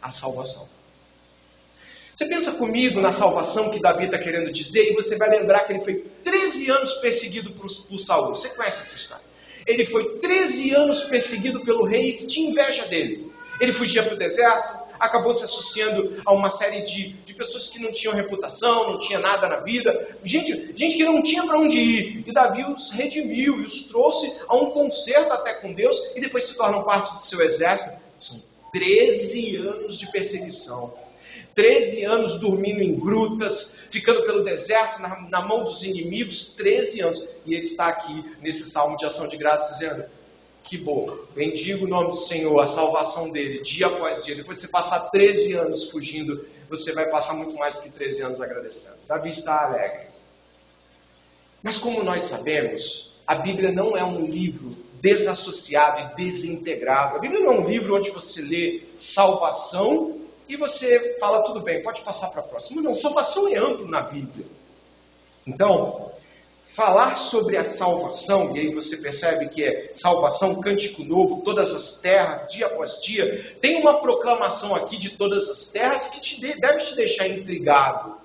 a 0.01 0.09
salvação. 0.09 0.67
Você 2.15 2.25
pensa 2.25 2.53
comigo 2.53 2.99
na 2.99 3.11
salvação 3.11 3.69
que 3.71 3.79
Davi 3.79 4.05
está 4.05 4.17
querendo 4.17 4.51
dizer, 4.51 4.91
e 4.91 4.93
você 4.93 5.17
vai 5.17 5.29
lembrar 5.29 5.61
que 5.61 5.73
ele 5.73 5.79
foi 5.79 6.05
13 6.23 6.69
anos 6.69 6.93
perseguido 6.95 7.51
por, 7.51 7.67
por 7.67 7.99
Saul. 7.99 8.35
Você 8.35 8.49
conhece 8.49 8.81
essa 8.81 8.95
história? 8.95 9.23
Ele 9.65 9.85
foi 9.85 10.17
13 10.19 10.75
anos 10.75 11.03
perseguido 11.03 11.61
pelo 11.61 11.85
rei 11.85 12.13
que 12.13 12.25
tinha 12.25 12.49
inveja 12.49 12.85
dele. 12.87 13.31
Ele 13.59 13.73
fugia 13.73 14.03
para 14.03 14.15
o 14.15 14.17
deserto, 14.17 14.79
acabou 14.99 15.31
se 15.31 15.43
associando 15.43 16.21
a 16.25 16.33
uma 16.33 16.49
série 16.49 16.81
de, 16.81 17.13
de 17.13 17.33
pessoas 17.33 17.67
que 17.67 17.79
não 17.79 17.91
tinham 17.91 18.13
reputação, 18.13 18.91
não 18.91 18.97
tinha 18.97 19.17
nada 19.17 19.47
na 19.47 19.57
vida, 19.57 20.17
gente, 20.23 20.73
gente 20.75 20.97
que 20.97 21.03
não 21.03 21.21
tinha 21.21 21.45
para 21.45 21.57
onde 21.57 21.79
ir. 21.79 22.23
E 22.27 22.33
Davi 22.33 22.65
os 22.65 22.91
redimiu 22.91 23.61
e 23.61 23.63
os 23.63 23.83
trouxe 23.83 24.31
a 24.47 24.55
um 24.55 24.71
concerto 24.71 25.31
até 25.31 25.55
com 25.55 25.73
Deus 25.73 25.97
e 26.15 26.21
depois 26.21 26.45
se 26.45 26.55
tornam 26.55 26.83
parte 26.83 27.13
do 27.13 27.21
seu 27.21 27.41
exército. 27.41 27.97
São 28.17 28.41
13 28.73 29.55
anos 29.55 29.97
de 29.97 30.11
perseguição. 30.11 30.93
13 31.55 32.05
anos 32.05 32.39
dormindo 32.39 32.81
em 32.81 32.97
grutas, 32.97 33.81
ficando 33.89 34.23
pelo 34.23 34.43
deserto 34.43 35.01
na, 35.01 35.21
na, 35.21 35.45
mão 35.45 35.63
dos 35.63 35.83
inimigos, 35.83 36.43
13 36.55 37.01
anos. 37.01 37.25
E 37.45 37.53
ele 37.53 37.63
está 37.63 37.87
aqui 37.87 38.23
nesse 38.41 38.65
salmo 38.65 38.95
de 38.95 39.05
ação 39.05 39.27
de 39.27 39.35
graça 39.35 39.73
dizendo: 39.73 40.05
Que 40.69 40.77
bom, 40.77 41.09
bendigo 41.33 41.85
o 41.85 41.89
nome 41.89 42.11
do 42.11 42.15
Senhor, 42.15 42.61
a 42.61 42.67
salvação 42.67 43.31
dele, 43.31 43.59
dia 43.63 43.87
após 43.87 44.23
dia. 44.23 44.35
Depois 44.35 44.59
de 44.59 44.67
você 44.67 44.71
passar 44.71 44.99
13 45.09 45.53
anos 45.53 45.89
fugindo, 45.89 46.45
você 46.69 46.93
vai 46.93 47.09
passar 47.09 47.33
muito 47.33 47.55
mais 47.55 47.79
que 47.79 47.89
13 47.89 48.21
anos 48.21 48.39
agradecendo. 48.39 48.97
Davi 49.07 49.29
está 49.29 49.65
alegre. 49.65 50.09
Mas 51.63 51.79
como 51.79 52.03
nós 52.03 52.21
sabemos, 52.21 53.11
a 53.25 53.33
Bíblia 53.33 53.71
não 53.71 53.97
é 53.97 54.03
um 54.03 54.27
livro 54.27 54.69
desassociado 55.01 56.01
e 56.01 56.23
desintegrado. 56.23 57.15
A 57.15 57.19
Bíblia 57.19 57.39
não 57.39 57.51
é 57.51 57.59
um 57.61 57.67
livro 57.67 57.95
onde 57.95 58.11
você 58.11 58.39
lê 58.43 58.83
salvação 58.95 60.19
e 60.47 60.55
você 60.55 61.17
fala, 61.19 61.41
tudo 61.41 61.61
bem, 61.61 61.81
pode 61.81 62.01
passar 62.01 62.27
para 62.27 62.41
a 62.41 62.43
próxima. 62.43 62.79
Não, 62.79 62.93
salvação 62.93 63.47
é 63.47 63.57
amplo 63.57 63.87
na 63.87 64.03
Bíblia. 64.03 64.45
Então, 65.47 66.11
falar 66.69 67.15
sobre 67.15 67.57
a 67.57 67.63
salvação, 67.63 68.55
e 68.55 68.59
aí 68.59 68.73
você 68.73 68.97
percebe 68.97 69.49
que 69.49 69.63
é 69.63 69.89
salvação, 69.93 70.61
cântico 70.61 71.03
novo, 71.03 71.41
todas 71.41 71.73
as 71.73 71.99
terras, 71.99 72.47
dia 72.47 72.67
após 72.67 72.99
dia, 72.99 73.57
tem 73.59 73.81
uma 73.81 73.99
proclamação 73.99 74.75
aqui 74.75 74.97
de 74.97 75.17
todas 75.17 75.49
as 75.49 75.65
terras 75.65 76.07
que 76.07 76.21
te 76.21 76.39
de, 76.39 76.59
deve 76.59 76.77
te 76.77 76.95
deixar 76.95 77.27
intrigado. 77.27 78.17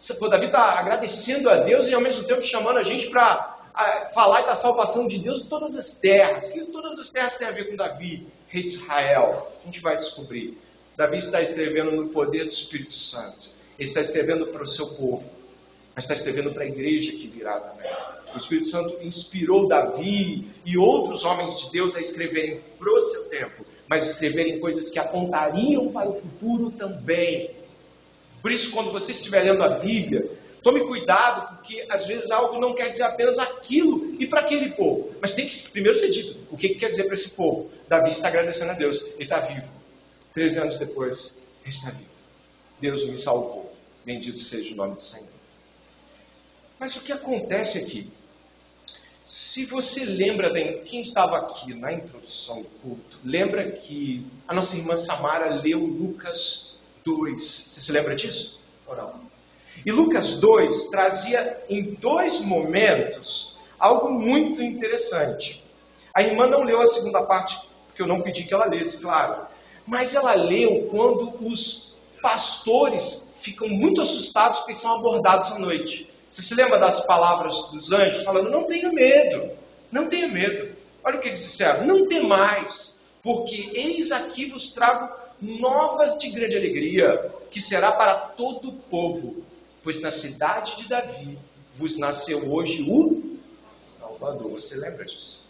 Você, 0.00 0.14
Davi 0.14 0.46
está 0.46 0.78
agradecendo 0.78 1.48
a 1.48 1.56
Deus 1.56 1.88
e 1.88 1.94
ao 1.94 2.00
mesmo 2.00 2.24
tempo 2.24 2.40
chamando 2.42 2.78
a 2.78 2.84
gente 2.84 3.08
para 3.08 3.56
falar 4.14 4.42
da 4.42 4.54
salvação 4.54 5.06
de 5.06 5.18
Deus 5.18 5.40
em 5.40 5.48
todas 5.48 5.74
as 5.74 5.94
terras. 5.94 6.48
O 6.48 6.52
que 6.52 6.60
todas 6.66 6.98
as 6.98 7.10
terras 7.10 7.36
têm 7.36 7.48
a 7.48 7.52
ver 7.52 7.70
com 7.70 7.76
Davi, 7.76 8.26
rei 8.48 8.62
de 8.62 8.68
Israel? 8.68 9.50
A 9.60 9.64
gente 9.64 9.80
vai 9.80 9.96
descobrir. 9.96 10.58
Davi 10.96 11.18
está 11.18 11.40
escrevendo 11.40 11.90
no 11.92 12.08
poder 12.08 12.44
do 12.44 12.50
Espírito 12.50 12.94
Santo. 12.94 13.48
Ele 13.78 13.88
está 13.88 14.00
escrevendo 14.00 14.48
para 14.48 14.62
o 14.62 14.66
seu 14.66 14.88
povo, 14.88 15.24
mas 15.98 16.04
está 16.04 16.14
escrevendo 16.14 16.52
para 16.52 16.62
a 16.62 16.66
igreja 16.68 17.10
que 17.10 17.26
virá 17.26 17.58
também. 17.58 17.90
O 18.32 18.38
Espírito 18.38 18.68
Santo 18.68 18.98
inspirou 19.02 19.66
Davi 19.66 20.46
e 20.64 20.78
outros 20.78 21.24
homens 21.24 21.58
de 21.58 21.72
Deus 21.72 21.96
a 21.96 21.98
escreverem 21.98 22.60
para 22.78 22.88
o 22.88 23.00
seu 23.00 23.28
tempo, 23.28 23.66
mas 23.88 24.08
escreverem 24.08 24.60
coisas 24.60 24.90
que 24.90 24.98
apontariam 25.00 25.90
para 25.90 26.08
o 26.08 26.20
futuro 26.20 26.70
também. 26.70 27.50
Por 28.40 28.52
isso, 28.52 28.70
quando 28.70 28.92
você 28.92 29.10
estiver 29.10 29.42
lendo 29.42 29.60
a 29.64 29.70
Bíblia, 29.70 30.30
Tome 30.62 30.86
cuidado, 30.86 31.56
porque 31.56 31.84
às 31.88 32.06
vezes 32.06 32.30
algo 32.30 32.60
não 32.60 32.74
quer 32.74 32.88
dizer 32.88 33.02
apenas 33.02 33.38
aquilo 33.38 34.14
e 34.20 34.26
para 34.26 34.40
aquele 34.40 34.70
povo. 34.72 35.16
Mas 35.20 35.32
tem 35.32 35.48
que 35.48 35.68
primeiro 35.70 35.96
ser 35.96 36.10
dito 36.10 36.36
o 36.50 36.56
que, 36.56 36.68
que 36.68 36.74
quer 36.76 36.88
dizer 36.88 37.04
para 37.04 37.14
esse 37.14 37.30
povo. 37.30 37.70
Davi 37.88 38.10
está 38.10 38.28
agradecendo 38.28 38.70
a 38.70 38.74
Deus, 38.74 39.00
ele 39.02 39.22
está 39.22 39.40
vivo. 39.40 39.72
Treze 40.32 40.60
anos 40.60 40.76
depois, 40.76 41.38
ele 41.62 41.70
está 41.70 41.90
vivo. 41.90 42.10
Deus 42.80 43.04
me 43.04 43.16
salvou. 43.16 43.72
Bendito 44.04 44.38
seja 44.38 44.74
o 44.74 44.76
nome 44.76 44.94
do 44.94 45.00
Senhor. 45.00 45.37
Mas 46.78 46.94
o 46.96 47.00
que 47.00 47.12
acontece 47.12 47.78
aqui? 47.78 48.10
Se 49.24 49.66
você 49.66 50.04
lembra, 50.04 50.50
de 50.50 50.80
quem 50.84 51.00
estava 51.00 51.36
aqui 51.36 51.74
na 51.74 51.92
introdução 51.92 52.62
do 52.62 52.68
culto, 52.80 53.18
lembra 53.24 53.70
que 53.72 54.26
a 54.46 54.54
nossa 54.54 54.76
irmã 54.76 54.96
Samara 54.96 55.54
leu 55.56 55.80
Lucas 55.80 56.74
2. 57.04 57.44
Você 57.44 57.80
se 57.80 57.92
lembra 57.92 58.14
disso? 58.14 58.60
Ou 58.86 58.96
não? 58.96 59.20
E 59.84 59.92
Lucas 59.92 60.34
2 60.40 60.84
trazia 60.84 61.62
em 61.68 61.94
dois 61.94 62.40
momentos 62.40 63.56
algo 63.78 64.10
muito 64.10 64.62
interessante. 64.62 65.62
A 66.14 66.22
irmã 66.22 66.46
não 66.46 66.62
leu 66.62 66.80
a 66.80 66.86
segunda 66.86 67.22
parte, 67.22 67.58
porque 67.86 68.00
eu 68.00 68.06
não 68.06 68.22
pedi 68.22 68.44
que 68.44 68.54
ela 68.54 68.66
lesse, 68.66 68.98
claro. 68.98 69.46
Mas 69.86 70.14
ela 70.14 70.34
leu 70.34 70.88
quando 70.90 71.34
os 71.46 71.94
pastores 72.20 73.32
ficam 73.40 73.68
muito 73.68 74.00
assustados 74.00 74.60
porque 74.60 74.74
são 74.74 74.96
abordados 74.96 75.52
à 75.52 75.58
noite. 75.58 76.10
Você 76.30 76.42
se 76.42 76.54
lembra 76.54 76.78
das 76.78 77.04
palavras 77.06 77.54
dos 77.72 77.92
anjos 77.92 78.22
falando: 78.22 78.50
Não 78.50 78.64
tenha 78.64 78.90
medo, 78.92 79.50
não 79.90 80.08
tenha 80.08 80.28
medo. 80.28 80.76
Olha 81.02 81.16
o 81.16 81.20
que 81.20 81.28
eles 81.28 81.40
disseram: 81.40 81.86
Não 81.86 82.06
temais, 82.06 82.98
porque 83.22 83.70
eis 83.74 84.12
aqui 84.12 84.46
vos 84.46 84.72
trago 84.72 85.12
novas 85.40 86.16
de 86.16 86.30
grande 86.30 86.56
alegria, 86.56 87.32
que 87.50 87.60
será 87.60 87.92
para 87.92 88.14
todo 88.14 88.68
o 88.68 88.72
povo, 88.72 89.42
pois 89.82 90.00
na 90.00 90.10
cidade 90.10 90.76
de 90.76 90.88
Davi 90.88 91.38
vos 91.76 91.96
nasceu 91.96 92.52
hoje 92.52 92.82
o 92.90 93.38
Salvador. 93.98 94.50
Você 94.50 94.76
lembra 94.76 95.04
disso? 95.04 95.46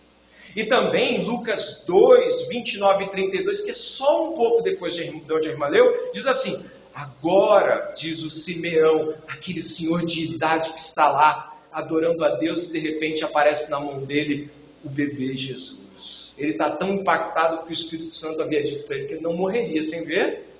E 0.54 0.64
também 0.64 1.24
Lucas 1.24 1.82
2, 1.86 2.48
29 2.48 3.04
e 3.04 3.10
32, 3.10 3.62
que 3.62 3.70
é 3.70 3.74
só 3.74 4.30
um 4.30 4.34
pouco 4.34 4.62
depois 4.62 4.94
de 4.94 5.02
onde 5.30 5.48
a 5.48 5.50
irmã 5.50 5.66
leu, 5.68 6.10
diz 6.12 6.26
assim: 6.26 6.64
Agora, 6.98 7.92
diz 7.96 8.24
o 8.24 8.30
Simeão, 8.30 9.14
aquele 9.28 9.62
senhor 9.62 10.04
de 10.04 10.24
idade 10.34 10.72
que 10.72 10.80
está 10.80 11.08
lá 11.08 11.56
adorando 11.70 12.24
a 12.24 12.30
Deus 12.30 12.64
e 12.64 12.72
de 12.72 12.80
repente 12.80 13.24
aparece 13.24 13.70
na 13.70 13.78
mão 13.78 14.00
dele 14.04 14.50
o 14.84 14.88
bebê 14.88 15.36
Jesus. 15.36 16.34
Ele 16.36 16.50
está 16.50 16.68
tão 16.70 16.94
impactado 16.94 17.62
que 17.62 17.70
o 17.70 17.72
Espírito 17.72 18.08
Santo 18.08 18.42
havia 18.42 18.64
dito 18.64 18.84
para 18.84 18.96
ele 18.96 19.06
que 19.06 19.14
ele 19.14 19.22
não 19.22 19.32
morreria 19.32 19.80
sem 19.80 20.04
ver. 20.04 20.52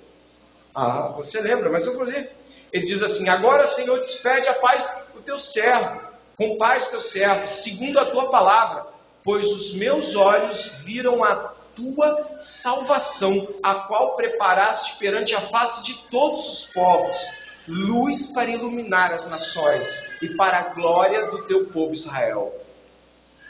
Ah, 0.73 1.09
você 1.09 1.41
lembra, 1.41 1.69
mas 1.69 1.85
eu 1.85 1.93
vou 1.93 2.03
ler. 2.03 2.31
Ele 2.71 2.85
diz 2.85 3.03
assim: 3.03 3.27
Agora, 3.27 3.65
Senhor, 3.65 3.97
despede 3.99 4.47
a 4.47 4.53
paz 4.53 4.89
o 5.17 5.19
teu 5.19 5.37
servo, 5.37 5.99
com 6.37 6.57
paz 6.57 6.87
o 6.87 6.91
teu 6.91 7.01
servo, 7.01 7.49
segundo 7.49 7.99
a 7.99 8.11
tua 8.11 8.29
palavra, 8.29 8.85
pois 9.25 9.45
os 9.47 9.73
meus 9.73 10.15
olhos 10.15 10.67
viram 10.85 11.21
a 11.21 11.53
tua 11.79 12.37
salvação, 12.39 13.47
a 13.63 13.73
qual 13.73 14.15
preparaste 14.15 14.97
perante 14.97 15.33
a 15.33 15.41
face 15.41 15.83
de 15.85 15.93
todos 16.09 16.49
os 16.49 16.65
povos, 16.65 17.25
luz 17.65 18.27
para 18.27 18.51
iluminar 18.51 19.13
as 19.13 19.25
nações 19.27 20.03
e 20.21 20.29
para 20.29 20.59
a 20.59 20.73
glória 20.73 21.31
do 21.31 21.43
teu 21.43 21.67
povo 21.67 21.93
Israel. 21.93 22.53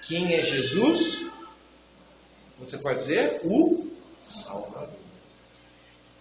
Quem 0.03 0.35
é 0.35 0.43
Jesus? 0.43 1.25
Você 2.59 2.77
pode 2.77 2.99
dizer 2.99 3.41
o 3.43 3.87
Salvador. 4.21 4.89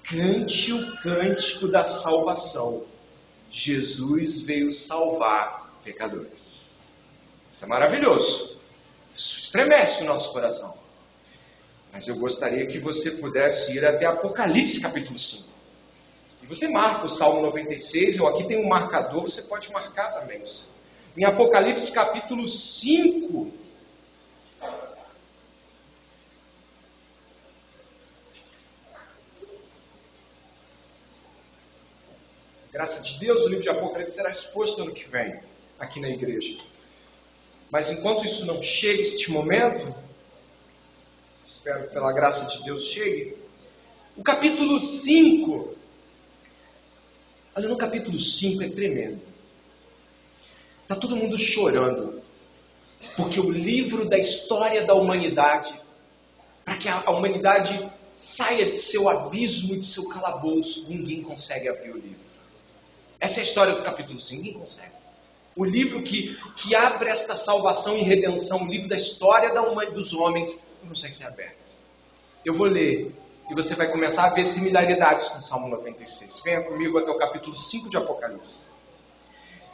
Cante 0.04 0.72
o 0.72 0.96
cântico 0.98 1.68
da 1.68 1.84
salvação. 1.84 2.84
Jesus 3.50 4.40
veio 4.40 4.70
salvar 4.70 5.78
pecadores. 5.84 6.78
Isso 7.52 7.64
é 7.64 7.68
maravilhoso. 7.68 8.56
Isso 9.14 9.38
estremece 9.38 10.02
o 10.02 10.06
nosso 10.06 10.32
coração. 10.32 10.87
Mas 11.92 12.06
eu 12.06 12.16
gostaria 12.16 12.66
que 12.66 12.78
você 12.78 13.12
pudesse 13.12 13.76
ir 13.76 13.84
até 13.84 14.06
Apocalipse 14.06 14.80
capítulo 14.80 15.18
5. 15.18 15.48
E 16.42 16.46
você 16.46 16.68
marca 16.68 17.06
o 17.06 17.08
Salmo 17.08 17.42
96, 17.42 18.18
eu 18.18 18.28
aqui 18.28 18.46
tenho 18.46 18.64
um 18.64 18.68
marcador, 18.68 19.22
você 19.22 19.42
pode 19.42 19.70
marcar 19.72 20.12
também. 20.12 20.42
Em 21.16 21.24
Apocalipse 21.24 21.90
capítulo 21.92 22.46
5. 22.46 23.52
Graça 32.70 33.00
de 33.02 33.18
Deus, 33.18 33.44
o 33.44 33.48
livro 33.48 33.62
de 33.62 33.70
Apocalipse 33.70 34.14
será 34.14 34.30
exposto 34.30 34.80
ano 34.82 34.92
que 34.92 35.08
vem, 35.08 35.40
aqui 35.80 35.98
na 35.98 36.08
igreja. 36.08 36.58
Mas 37.70 37.90
enquanto 37.90 38.24
isso 38.24 38.46
não 38.46 38.62
chega, 38.62 39.02
este 39.02 39.32
momento, 39.32 39.92
espero 41.68 41.90
pela 41.90 42.12
graça 42.12 42.46
de 42.46 42.64
Deus 42.64 42.84
chegue. 42.84 43.36
O 44.16 44.22
capítulo 44.22 44.80
5. 44.80 45.76
Olha, 47.54 47.68
no 47.68 47.76
capítulo 47.76 48.18
5 48.18 48.62
é 48.62 48.70
tremendo. 48.70 49.20
Está 50.82 50.96
todo 50.96 51.14
mundo 51.14 51.36
chorando. 51.36 52.22
Porque 53.16 53.38
o 53.38 53.50
livro 53.50 54.08
da 54.08 54.16
história 54.16 54.84
da 54.86 54.94
humanidade, 54.94 55.78
para 56.64 56.78
que 56.78 56.88
a 56.88 57.10
humanidade 57.10 57.88
saia 58.16 58.64
de 58.64 58.76
seu 58.76 59.08
abismo 59.08 59.74
e 59.74 59.80
de 59.80 59.86
seu 59.86 60.08
calabouço, 60.08 60.86
ninguém 60.88 61.22
consegue 61.22 61.68
abrir 61.68 61.90
o 61.90 61.96
livro. 61.96 62.28
Essa 63.20 63.40
é 63.40 63.42
a 63.42 63.44
história 63.44 63.74
do 63.74 63.82
capítulo 63.82 64.18
5, 64.18 64.42
ninguém 64.42 64.58
consegue. 64.58 64.92
O 65.54 65.64
livro 65.64 66.02
que, 66.02 66.38
que 66.56 66.74
abre 66.74 67.10
esta 67.10 67.36
salvação 67.36 67.98
e 67.98 68.02
redenção, 68.02 68.62
o 68.62 68.66
livro 68.66 68.88
da 68.88 68.96
história 68.96 69.52
da 69.52 69.60
humanidade 69.60 69.94
dos 69.94 70.14
homens, 70.14 70.67
consegue 70.86 71.14
ser 71.14 71.26
aberto. 71.26 71.56
Eu 72.44 72.54
vou 72.54 72.66
ler 72.66 73.12
e 73.50 73.54
você 73.54 73.74
vai 73.74 73.90
começar 73.90 74.26
a 74.26 74.30
ver 74.30 74.44
similaridades 74.44 75.28
com 75.28 75.38
o 75.38 75.42
Salmo 75.42 75.68
96. 75.68 76.40
Venha 76.44 76.62
comigo 76.62 76.98
até 76.98 77.10
o 77.10 77.18
capítulo 77.18 77.56
5 77.56 77.88
de 77.88 77.96
Apocalipse. 77.96 78.66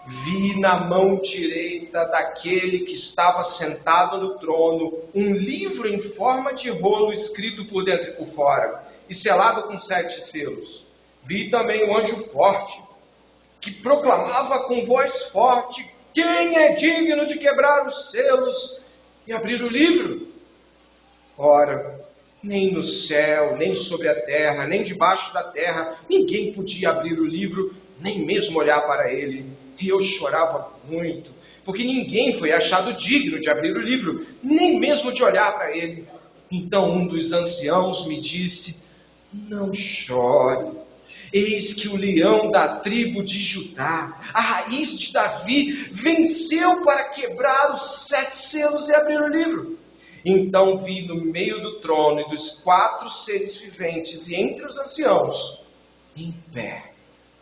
Vi 0.06 0.60
na 0.60 0.84
mão 0.84 1.16
direita 1.16 2.04
daquele 2.04 2.80
que 2.80 2.92
estava 2.92 3.42
sentado 3.42 4.18
no 4.18 4.38
trono 4.38 5.00
um 5.14 5.32
livro 5.32 5.88
em 5.88 5.98
forma 5.98 6.52
de 6.52 6.70
rolo 6.70 7.10
escrito 7.10 7.64
por 7.64 7.84
dentro 7.84 8.10
e 8.10 8.12
por 8.12 8.26
fora 8.26 8.84
e 9.08 9.14
selado 9.14 9.64
com 9.64 9.80
sete 9.80 10.20
selos. 10.20 10.86
Vi 11.24 11.50
também 11.50 11.88
o 11.88 11.96
anjo 11.96 12.18
forte 12.18 12.80
que 13.60 13.70
proclamava 13.70 14.64
com 14.64 14.84
voz 14.84 15.24
forte: 15.24 15.90
Quem 16.12 16.58
é 16.58 16.74
digno 16.74 17.26
de 17.26 17.38
quebrar 17.38 17.86
os 17.86 18.10
selos 18.10 18.78
e 19.26 19.32
abrir 19.32 19.62
o 19.62 19.68
livro? 19.68 20.33
Ora, 21.36 22.00
nem 22.42 22.72
no 22.72 22.82
céu, 22.82 23.56
nem 23.56 23.74
sobre 23.74 24.08
a 24.08 24.14
terra, 24.14 24.66
nem 24.66 24.82
debaixo 24.82 25.32
da 25.32 25.42
terra, 25.42 25.98
ninguém 26.08 26.52
podia 26.52 26.90
abrir 26.90 27.18
o 27.18 27.26
livro, 27.26 27.74
nem 28.00 28.20
mesmo 28.20 28.58
olhar 28.58 28.82
para 28.82 29.10
ele. 29.12 29.46
E 29.80 29.88
eu 29.88 30.00
chorava 30.00 30.70
muito, 30.88 31.30
porque 31.64 31.82
ninguém 31.82 32.34
foi 32.34 32.52
achado 32.52 32.92
digno 32.92 33.40
de 33.40 33.50
abrir 33.50 33.74
o 33.74 33.80
livro, 33.80 34.26
nem 34.42 34.78
mesmo 34.78 35.12
de 35.12 35.24
olhar 35.24 35.52
para 35.54 35.76
ele. 35.76 36.06
Então 36.50 36.90
um 36.90 37.06
dos 37.06 37.32
anciãos 37.32 38.06
me 38.06 38.20
disse: 38.20 38.82
Não 39.32 39.72
chore. 39.72 40.84
Eis 41.32 41.72
que 41.72 41.88
o 41.88 41.96
leão 41.96 42.48
da 42.48 42.76
tribo 42.76 43.20
de 43.20 43.40
Judá, 43.40 44.30
a 44.32 44.40
raiz 44.40 44.96
de 44.96 45.12
Davi, 45.12 45.88
venceu 45.90 46.82
para 46.82 47.08
quebrar 47.08 47.74
os 47.74 48.06
sete 48.06 48.36
selos 48.36 48.88
e 48.88 48.94
abrir 48.94 49.20
o 49.20 49.26
livro. 49.26 49.83
Então 50.24 50.78
vi 50.78 51.06
no 51.06 51.16
meio 51.16 51.60
do 51.60 51.80
trono 51.80 52.20
e 52.20 52.28
dos 52.28 52.50
quatro 52.50 53.10
seres 53.10 53.56
viventes 53.56 54.26
e 54.26 54.34
entre 54.34 54.64
os 54.64 54.78
anciãos, 54.78 55.60
em 56.16 56.32
pé, 56.52 56.92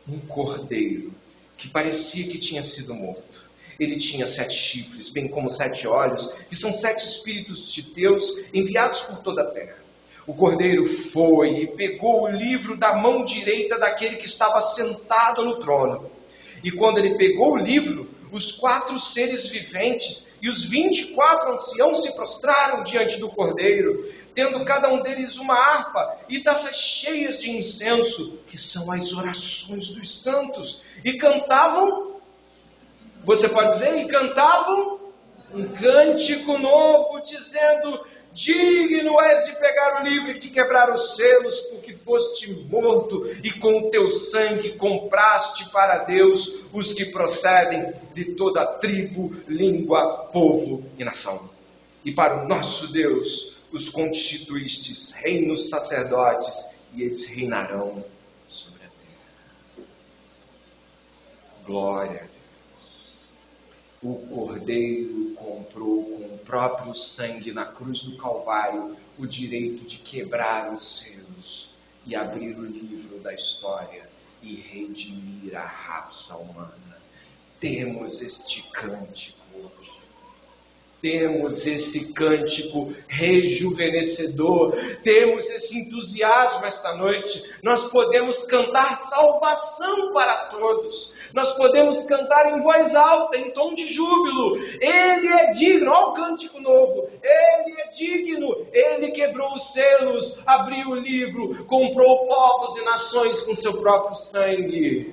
um 0.08 0.18
cordeiro 0.18 1.12
que 1.56 1.68
parecia 1.68 2.26
que 2.26 2.38
tinha 2.38 2.62
sido 2.62 2.92
morto. 2.92 3.40
Ele 3.78 3.96
tinha 3.96 4.26
sete 4.26 4.54
chifres, 4.54 5.08
bem 5.08 5.28
como 5.28 5.48
sete 5.48 5.86
olhos, 5.86 6.28
que 6.48 6.56
são 6.56 6.72
sete 6.72 7.04
espíritos 7.04 7.72
de 7.72 7.82
Deus 7.82 8.36
enviados 8.52 9.00
por 9.02 9.18
toda 9.18 9.42
a 9.42 9.50
terra. 9.50 9.78
O 10.26 10.34
cordeiro 10.34 10.84
foi 10.86 11.62
e 11.62 11.66
pegou 11.68 12.22
o 12.22 12.28
livro 12.28 12.76
da 12.76 12.94
mão 12.94 13.24
direita 13.24 13.78
daquele 13.78 14.16
que 14.16 14.26
estava 14.26 14.60
sentado 14.60 15.44
no 15.44 15.58
trono. 15.58 16.10
E 16.62 16.70
quando 16.70 16.98
ele 16.98 17.16
pegou 17.16 17.52
o 17.52 17.56
livro, 17.56 18.08
os 18.32 18.50
quatro 18.50 18.98
seres 18.98 19.46
viventes 19.46 20.26
e 20.40 20.48
os 20.48 20.64
vinte 20.64 21.02
e 21.02 21.06
quatro 21.14 21.52
anciãos 21.52 22.02
se 22.02 22.12
prostraram 22.14 22.82
diante 22.82 23.20
do 23.20 23.28
cordeiro, 23.28 24.10
tendo 24.34 24.64
cada 24.64 24.88
um 24.88 25.02
deles 25.02 25.36
uma 25.36 25.54
harpa 25.54 26.18
e 26.30 26.40
taças 26.42 26.76
cheias 26.76 27.38
de 27.38 27.50
incenso, 27.50 28.38
que 28.46 28.56
são 28.56 28.90
as 28.90 29.12
orações 29.12 29.90
dos 29.90 30.22
santos, 30.22 30.82
e 31.04 31.18
cantavam, 31.18 32.16
você 33.22 33.50
pode 33.50 33.68
dizer, 33.68 33.98
e 33.98 34.08
cantavam 34.08 34.98
um 35.52 35.68
cântico 35.68 36.56
novo, 36.56 37.20
dizendo: 37.20 38.02
Digno 38.32 39.20
és 39.20 39.44
de 39.44 39.56
pegar 39.56 40.00
o 40.00 40.04
livro 40.04 40.30
e 40.30 40.38
de 40.38 40.48
quebrar 40.48 40.90
os 40.90 41.16
selos, 41.16 41.60
porque 41.62 41.94
foste 41.94 42.50
morto 42.50 43.26
e 43.44 43.50
com 43.52 43.78
o 43.78 43.90
teu 43.90 44.10
sangue 44.10 44.72
compraste 44.76 45.68
para 45.70 45.98
Deus 45.98 46.64
os 46.72 46.94
que 46.94 47.04
procedem 47.04 47.92
de 48.14 48.34
toda 48.34 48.64
tribo, 48.64 49.36
língua, 49.46 50.28
povo 50.32 50.84
e 50.98 51.04
nação. 51.04 51.50
E 52.04 52.10
para 52.10 52.42
o 52.42 52.48
nosso 52.48 52.90
Deus 52.90 53.56
os 53.70 53.88
constituístes 53.88 55.12
reinos 55.12 55.68
sacerdotes 55.68 56.66
e 56.94 57.02
eles 57.02 57.26
reinarão 57.26 58.04
sobre 58.48 58.80
a 58.80 58.88
terra. 58.88 59.86
Glória 61.66 62.31
o 64.02 64.14
Cordeiro 64.26 65.34
comprou 65.34 66.04
com 66.04 66.34
o 66.34 66.38
próprio 66.38 66.94
sangue 66.94 67.52
na 67.52 67.64
cruz 67.64 68.02
do 68.02 68.16
Calvário 68.16 68.96
o 69.16 69.26
direito 69.26 69.84
de 69.84 69.98
quebrar 69.98 70.74
os 70.74 70.98
selos 70.98 71.70
e 72.04 72.16
abrir 72.16 72.58
o 72.58 72.64
livro 72.64 73.20
da 73.20 73.32
história 73.32 74.10
e 74.42 74.56
redimir 74.56 75.56
a 75.56 75.64
raça 75.64 76.36
humana. 76.36 76.98
Temos 77.60 78.20
este 78.20 78.62
cântico 78.70 79.38
hoje. 79.54 80.01
Temos 81.02 81.66
esse 81.66 82.12
cântico 82.12 82.94
rejuvenescedor, 83.08 84.72
temos 85.02 85.50
esse 85.50 85.76
entusiasmo 85.76 86.64
esta 86.64 86.96
noite. 86.96 87.42
Nós 87.60 87.84
podemos 87.86 88.44
cantar 88.44 88.96
salvação 88.96 90.12
para 90.12 90.46
todos, 90.46 91.12
nós 91.34 91.54
podemos 91.54 92.04
cantar 92.04 92.56
em 92.56 92.62
voz 92.62 92.94
alta, 92.94 93.36
em 93.36 93.50
tom 93.50 93.74
de 93.74 93.88
júbilo. 93.88 94.58
Ele 94.80 95.26
é 95.26 95.50
digno, 95.50 95.90
olha 95.90 96.06
o 96.06 96.12
cântico 96.12 96.60
novo. 96.60 97.10
Ele 97.20 97.80
é 97.80 97.90
digno, 97.90 98.64
ele 98.72 99.10
quebrou 99.10 99.54
os 99.54 99.72
selos, 99.72 100.40
abriu 100.46 100.90
o 100.90 100.94
livro, 100.94 101.64
comprou 101.64 102.28
povos 102.28 102.76
e 102.76 102.84
nações 102.84 103.40
com 103.40 103.56
seu 103.56 103.80
próprio 103.80 104.14
sangue. 104.14 105.12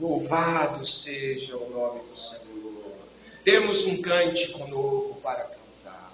Louvado 0.00 0.86
seja 0.86 1.56
o 1.56 1.68
nome 1.70 2.02
do 2.08 2.16
Senhor. 2.16 2.87
Temos 3.50 3.86
um 3.86 4.02
cântico 4.02 4.68
novo 4.68 5.18
para 5.22 5.44
cantar. 5.44 6.12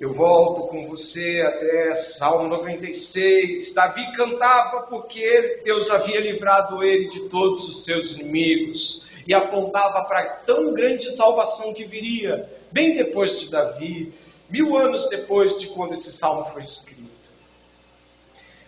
Eu 0.00 0.14
volto 0.14 0.62
com 0.68 0.88
você 0.88 1.42
até 1.46 1.92
Salmo 1.92 2.48
96. 2.48 3.74
Davi 3.74 4.16
cantava 4.16 4.84
porque 4.84 5.60
Deus 5.62 5.90
havia 5.90 6.18
livrado 6.22 6.82
ele 6.82 7.06
de 7.06 7.28
todos 7.28 7.68
os 7.68 7.84
seus 7.84 8.18
inimigos 8.18 9.06
e 9.26 9.34
apontava 9.34 10.08
para 10.08 10.26
tão 10.46 10.72
grande 10.72 11.10
salvação 11.10 11.74
que 11.74 11.84
viria, 11.84 12.48
bem 12.72 12.94
depois 12.94 13.38
de 13.38 13.50
Davi, 13.50 14.14
mil 14.48 14.74
anos 14.78 15.06
depois 15.10 15.54
de 15.58 15.66
quando 15.66 15.92
esse 15.92 16.10
salmo 16.10 16.46
foi 16.46 16.62
escrito. 16.62 17.10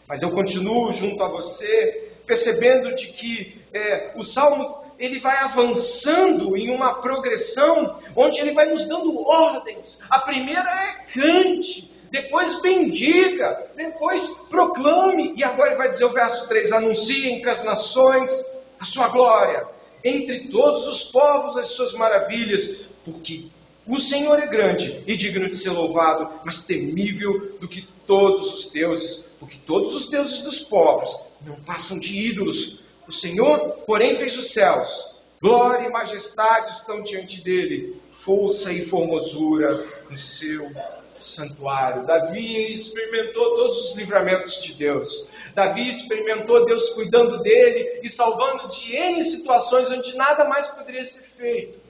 Mas 0.06 0.20
eu 0.20 0.30
continuo 0.30 0.92
junto 0.92 1.22
a 1.22 1.28
você, 1.28 2.12
percebendo 2.26 2.94
de 2.94 3.06
que 3.06 3.58
é, 3.72 4.12
o 4.16 4.22
salmo 4.22 4.81
ele 5.02 5.18
vai 5.18 5.36
avançando 5.38 6.56
em 6.56 6.70
uma 6.70 6.94
progressão 6.94 7.98
onde 8.14 8.40
ele 8.40 8.52
vai 8.52 8.70
nos 8.70 8.84
dando 8.84 9.18
ordens. 9.26 9.98
A 10.08 10.20
primeira 10.20 10.70
é 10.70 11.12
cante, 11.12 11.92
depois 12.08 12.62
bendiga, 12.62 13.66
depois 13.74 14.28
proclame, 14.48 15.34
e 15.36 15.42
agora 15.42 15.70
ele 15.70 15.78
vai 15.78 15.88
dizer 15.88 16.04
o 16.04 16.12
verso 16.12 16.46
3: 16.46 16.70
anuncie 16.70 17.28
entre 17.28 17.50
as 17.50 17.64
nações 17.64 18.44
a 18.78 18.84
sua 18.84 19.08
glória, 19.08 19.66
entre 20.04 20.46
todos 20.46 20.86
os 20.86 21.02
povos 21.02 21.56
as 21.56 21.66
suas 21.66 21.92
maravilhas, 21.94 22.86
porque 23.04 23.46
o 23.84 23.98
Senhor 23.98 24.38
é 24.38 24.46
grande 24.46 25.02
e 25.04 25.16
digno 25.16 25.50
de 25.50 25.56
ser 25.56 25.70
louvado, 25.70 26.30
mas 26.44 26.64
temível 26.64 27.56
do 27.60 27.66
que 27.66 27.88
todos 28.06 28.54
os 28.54 28.70
deuses, 28.70 29.28
porque 29.40 29.56
todos 29.66 29.96
os 29.96 30.08
deuses 30.08 30.42
dos 30.42 30.60
povos 30.60 31.16
não 31.44 31.56
passam 31.56 31.98
de 31.98 32.16
ídolos, 32.16 32.81
o 33.06 33.12
Senhor, 33.12 33.82
porém, 33.86 34.16
fez 34.16 34.36
os 34.36 34.52
céus. 34.52 35.12
Glória 35.40 35.88
e 35.88 35.90
majestade 35.90 36.70
estão 36.70 37.02
diante 37.02 37.42
dele, 37.42 38.00
força 38.10 38.72
e 38.72 38.84
formosura 38.84 39.84
no 40.08 40.16
seu 40.16 40.70
santuário. 41.18 42.06
Davi 42.06 42.70
experimentou 42.70 43.56
todos 43.56 43.90
os 43.90 43.96
livramentos 43.96 44.62
de 44.62 44.74
Deus. 44.74 45.28
Davi 45.52 45.88
experimentou 45.88 46.64
Deus 46.64 46.90
cuidando 46.90 47.38
dele 47.42 48.00
e 48.04 48.08
salvando 48.08 48.68
de 48.68 48.94
N 48.94 49.20
situações 49.20 49.90
onde 49.90 50.16
nada 50.16 50.44
mais 50.44 50.68
poderia 50.68 51.04
ser 51.04 51.28
feito. 51.36 51.80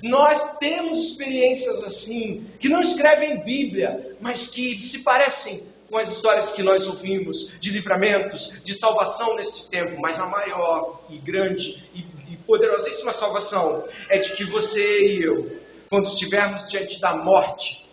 Nós 0.00 0.58
temos 0.58 1.10
experiências 1.10 1.82
assim, 1.82 2.46
que 2.58 2.68
não 2.68 2.80
escrevem 2.80 3.42
Bíblia, 3.42 4.16
mas 4.20 4.46
que 4.46 4.80
se 4.82 5.02
parecem 5.02 5.71
com 5.92 5.98
as 5.98 6.10
histórias 6.10 6.50
que 6.50 6.62
nós 6.62 6.86
ouvimos 6.86 7.52
de 7.60 7.68
livramentos, 7.68 8.50
de 8.64 8.72
salvação 8.72 9.36
neste 9.36 9.68
tempo, 9.68 10.00
mas 10.00 10.18
a 10.18 10.24
maior 10.24 11.02
e 11.10 11.18
grande 11.18 11.86
e, 11.92 12.32
e 12.32 12.36
poderosíssima 12.46 13.12
salvação 13.12 13.86
é 14.08 14.16
de 14.16 14.32
que 14.34 14.42
você 14.42 15.06
e 15.06 15.22
eu, 15.22 15.60
quando 15.90 16.06
estivermos 16.06 16.70
diante 16.70 16.98
da 16.98 17.14
morte, 17.14 17.86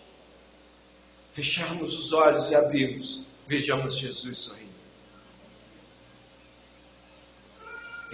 fecharmos 1.34 1.94
os 1.94 2.10
olhos 2.14 2.50
e 2.50 2.54
abrirmos, 2.54 3.20
vejamos 3.46 3.98
Jesus 3.98 4.38
sorrindo. 4.38 4.70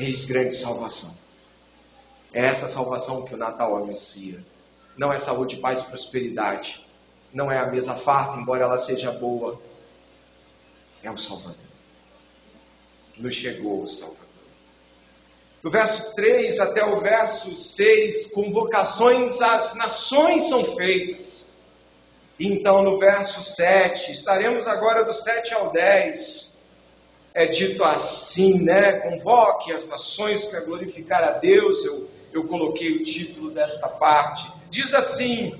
Eis 0.00 0.24
grande 0.24 0.52
salvação. 0.52 1.16
É 2.32 2.44
essa 2.44 2.66
salvação 2.66 3.24
que 3.24 3.34
o 3.34 3.38
Natal 3.38 3.76
anuncia. 3.76 4.44
Não 4.96 5.12
é 5.12 5.16
saúde, 5.16 5.58
paz 5.58 5.78
e 5.78 5.84
prosperidade. 5.84 6.84
Não 7.32 7.52
é 7.52 7.58
a 7.60 7.70
mesa 7.70 7.94
farta, 7.94 8.36
embora 8.36 8.64
ela 8.64 8.76
seja 8.76 9.12
boa 9.12 9.64
é 11.02 11.10
o 11.10 11.18
Salvador. 11.18 11.56
Nos 13.16 13.34
chegou 13.34 13.82
o 13.82 13.86
Salvador. 13.86 14.26
Do 15.62 15.70
verso 15.70 16.14
3 16.14 16.60
até 16.60 16.84
o 16.84 17.00
verso 17.00 17.56
6, 17.56 18.32
convocações 18.32 19.40
às 19.40 19.74
nações 19.74 20.44
são 20.48 20.64
feitas. 20.76 21.50
Então, 22.38 22.82
no 22.82 22.98
verso 22.98 23.42
7, 23.42 24.12
estaremos 24.12 24.68
agora 24.68 25.04
do 25.04 25.12
7 25.12 25.54
ao 25.54 25.72
10. 25.72 26.56
É 27.34 27.46
dito 27.46 27.82
assim, 27.82 28.62
né? 28.62 29.00
Convoque 29.00 29.72
as 29.72 29.88
nações 29.88 30.44
para 30.44 30.60
glorificar 30.60 31.24
a 31.24 31.32
Deus. 31.32 31.84
Eu, 31.84 32.08
eu 32.32 32.44
coloquei 32.44 32.92
o 32.92 33.02
título 33.02 33.50
desta 33.50 33.88
parte. 33.88 34.46
Diz 34.70 34.94
assim: 34.94 35.58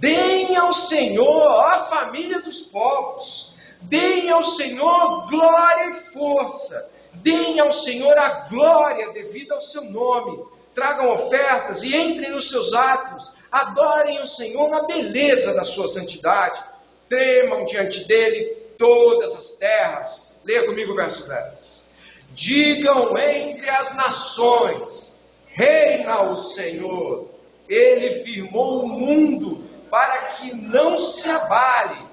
Deem 0.00 0.56
ao 0.56 0.72
Senhor, 0.72 1.48
a 1.66 1.78
família 1.84 2.40
dos 2.40 2.62
povos, 2.62 3.53
Deem 3.84 4.30
ao 4.30 4.42
Senhor 4.42 5.28
glória 5.28 5.90
e 5.90 5.94
força. 5.94 6.90
Deem 7.14 7.60
ao 7.60 7.72
Senhor 7.72 8.16
a 8.16 8.48
glória 8.48 9.12
devida 9.12 9.54
ao 9.54 9.60
seu 9.60 9.84
nome. 9.84 10.44
Tragam 10.74 11.12
ofertas 11.12 11.82
e 11.82 11.96
entrem 11.96 12.30
nos 12.30 12.48
seus 12.50 12.72
atos. 12.72 13.32
Adorem 13.52 14.20
o 14.22 14.26
Senhor 14.26 14.68
na 14.70 14.82
beleza 14.82 15.54
da 15.54 15.64
sua 15.64 15.86
santidade. 15.86 16.62
Tremam 17.08 17.64
diante 17.64 18.04
dele 18.04 18.56
todas 18.78 19.34
as 19.36 19.50
terras. 19.50 20.30
Leia 20.42 20.66
comigo 20.66 20.92
o 20.92 20.96
verso 20.96 21.28
10. 21.28 21.82
Digam 22.30 23.16
entre 23.18 23.68
as 23.68 23.94
nações: 23.96 25.14
Reina 25.46 26.32
o 26.32 26.36
Senhor. 26.36 27.28
Ele 27.68 28.20
firmou 28.20 28.82
o 28.84 28.88
mundo 28.88 29.64
para 29.90 30.34
que 30.34 30.54
não 30.54 30.98
se 30.98 31.30
abale 31.30 32.03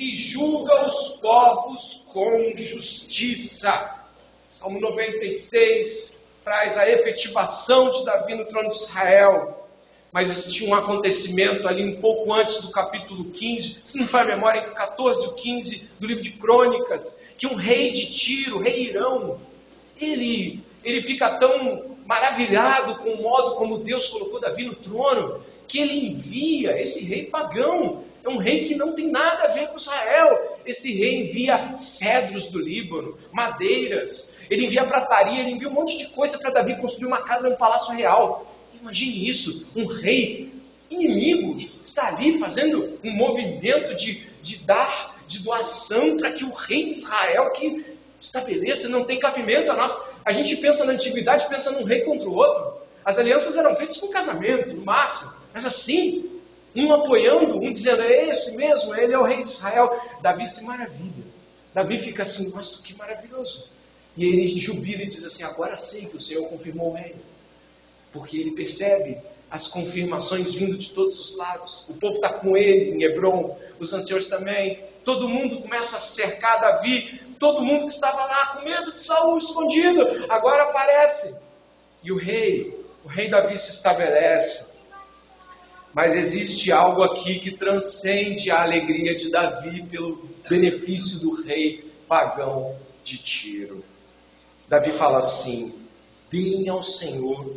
e 0.00 0.14
julga 0.14 0.86
os 0.86 1.08
povos 1.20 2.06
com 2.10 2.56
justiça. 2.56 4.00
Salmo 4.50 4.80
96 4.80 6.24
traz 6.42 6.78
a 6.78 6.88
efetivação 6.88 7.90
de 7.90 8.02
Davi 8.06 8.34
no 8.34 8.46
trono 8.46 8.70
de 8.70 8.76
Israel. 8.76 9.68
Mas 10.10 10.30
existe 10.30 10.64
um 10.64 10.74
acontecimento 10.74 11.68
ali 11.68 11.84
um 11.84 12.00
pouco 12.00 12.32
antes 12.32 12.62
do 12.62 12.70
capítulo 12.70 13.26
15, 13.26 13.82
se 13.84 13.98
não 13.98 14.08
a 14.18 14.24
memória, 14.24 14.60
entre 14.60 14.72
o 14.72 14.74
14 14.74 15.22
e 15.22 15.28
o 15.28 15.32
15 15.34 15.90
do 16.00 16.06
livro 16.06 16.22
de 16.22 16.32
Crônicas, 16.32 17.20
que 17.36 17.46
um 17.46 17.54
rei 17.54 17.92
de 17.92 18.10
Tiro, 18.10 18.58
rei 18.58 18.84
Irão, 18.84 19.38
ele, 20.00 20.64
ele 20.82 21.02
fica 21.02 21.36
tão 21.36 21.94
maravilhado 22.06 22.96
com 22.96 23.10
o 23.10 23.22
modo 23.22 23.54
como 23.56 23.78
Deus 23.78 24.08
colocou 24.08 24.40
Davi 24.40 24.64
no 24.64 24.74
trono, 24.74 25.42
que 25.68 25.78
ele 25.78 26.08
envia 26.08 26.80
esse 26.80 27.04
rei 27.04 27.26
pagão 27.26 28.08
é 28.22 28.28
um 28.28 28.36
rei 28.36 28.64
que 28.64 28.74
não 28.74 28.92
tem 28.92 29.10
nada 29.10 29.44
a 29.44 29.48
ver 29.48 29.68
com 29.68 29.76
Israel. 29.76 30.58
Esse 30.66 30.92
rei 30.92 31.22
envia 31.22 31.76
cedros 31.76 32.46
do 32.46 32.58
Líbano, 32.58 33.16
madeiras, 33.32 34.34
ele 34.50 34.66
envia 34.66 34.84
prataria, 34.84 35.40
ele 35.40 35.52
envia 35.52 35.68
um 35.68 35.72
monte 35.72 35.96
de 35.96 36.08
coisa 36.08 36.38
para 36.38 36.50
Davi 36.50 36.76
construir 36.76 37.06
uma 37.06 37.22
casa 37.22 37.48
no 37.48 37.56
palácio 37.56 37.94
real. 37.94 38.46
Imagine 38.80 39.28
isso, 39.28 39.68
um 39.74 39.86
rei 39.86 40.52
inimigo 40.90 41.56
está 41.82 42.08
ali 42.08 42.38
fazendo 42.38 42.98
um 43.04 43.12
movimento 43.12 43.94
de, 43.94 44.26
de 44.42 44.56
dar, 44.58 45.22
de 45.26 45.38
doação 45.38 46.16
para 46.16 46.32
que 46.32 46.44
o 46.44 46.52
rei 46.52 46.84
de 46.84 46.92
Israel 46.92 47.50
que 47.52 47.84
estabeleça, 48.18 48.88
não 48.88 49.04
tem 49.04 49.18
cabimento 49.18 49.72
a 49.72 49.76
nós. 49.76 49.96
A 50.24 50.32
gente 50.32 50.54
pensa 50.56 50.84
na 50.84 50.92
antiguidade, 50.92 51.48
pensa 51.48 51.70
num 51.70 51.84
rei 51.84 52.00
contra 52.00 52.28
o 52.28 52.34
outro. 52.34 52.80
As 53.04 53.18
alianças 53.18 53.56
eram 53.56 53.74
feitas 53.74 53.96
com 53.96 54.08
casamento, 54.08 54.74
no 54.74 54.84
máximo. 54.84 55.32
Mas 55.54 55.64
assim, 55.64 56.39
Um 56.74 56.92
apoiando, 56.94 57.58
um 57.58 57.70
dizendo, 57.70 58.02
é 58.02 58.28
esse 58.28 58.56
mesmo, 58.56 58.94
ele 58.94 59.12
é 59.12 59.18
o 59.18 59.24
rei 59.24 59.42
de 59.42 59.48
Israel. 59.48 60.00
Davi 60.22 60.46
se 60.46 60.64
maravilha. 60.64 61.24
Davi 61.74 61.98
fica 61.98 62.22
assim, 62.22 62.50
nossa, 62.50 62.82
que 62.82 62.94
maravilhoso. 62.94 63.68
E 64.16 64.24
ele 64.24 64.48
jubila 64.48 65.02
e 65.02 65.08
diz 65.08 65.24
assim: 65.24 65.42
agora 65.42 65.76
sei 65.76 66.06
que 66.06 66.16
o 66.16 66.20
Senhor 66.20 66.46
confirmou 66.48 66.90
o 66.90 66.94
reino. 66.94 67.20
Porque 68.12 68.36
ele 68.36 68.52
percebe 68.52 69.18
as 69.50 69.66
confirmações 69.66 70.54
vindo 70.54 70.76
de 70.76 70.90
todos 70.90 71.18
os 71.18 71.36
lados. 71.36 71.84
O 71.88 71.94
povo 71.94 72.16
está 72.16 72.28
com 72.32 72.56
ele 72.56 72.92
em 72.92 73.02
Hebron, 73.02 73.56
os 73.78 73.92
anciãos 73.92 74.26
também. 74.26 74.82
Todo 75.04 75.28
mundo 75.28 75.60
começa 75.60 75.96
a 75.96 76.00
cercar 76.00 76.60
Davi. 76.60 77.20
Todo 77.38 77.62
mundo 77.62 77.86
que 77.86 77.92
estava 77.92 78.24
lá 78.26 78.46
com 78.54 78.64
medo 78.64 78.92
de 78.92 78.98
Saul 78.98 79.38
escondido, 79.38 80.26
agora 80.28 80.64
aparece. 80.64 81.34
E 82.02 82.12
o 82.12 82.16
rei, 82.16 82.78
o 83.04 83.08
rei 83.08 83.30
Davi 83.30 83.56
se 83.56 83.70
estabelece. 83.70 84.69
Mas 85.92 86.14
existe 86.14 86.70
algo 86.70 87.02
aqui 87.02 87.40
que 87.40 87.56
transcende 87.56 88.50
a 88.50 88.62
alegria 88.62 89.14
de 89.14 89.30
Davi 89.30 89.82
pelo 89.84 90.28
benefício 90.48 91.18
do 91.20 91.42
rei 91.42 91.90
pagão 92.06 92.76
de 93.02 93.18
Tiro. 93.18 93.84
Davi 94.68 94.92
fala 94.92 95.18
assim: 95.18 95.74
Deem 96.30 96.68
ao 96.68 96.82
Senhor 96.82 97.56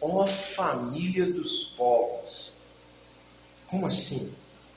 ó 0.00 0.26
família 0.26 1.26
dos 1.26 1.64
povos. 1.64 2.52
Como 3.68 3.86
assim? 3.86 4.32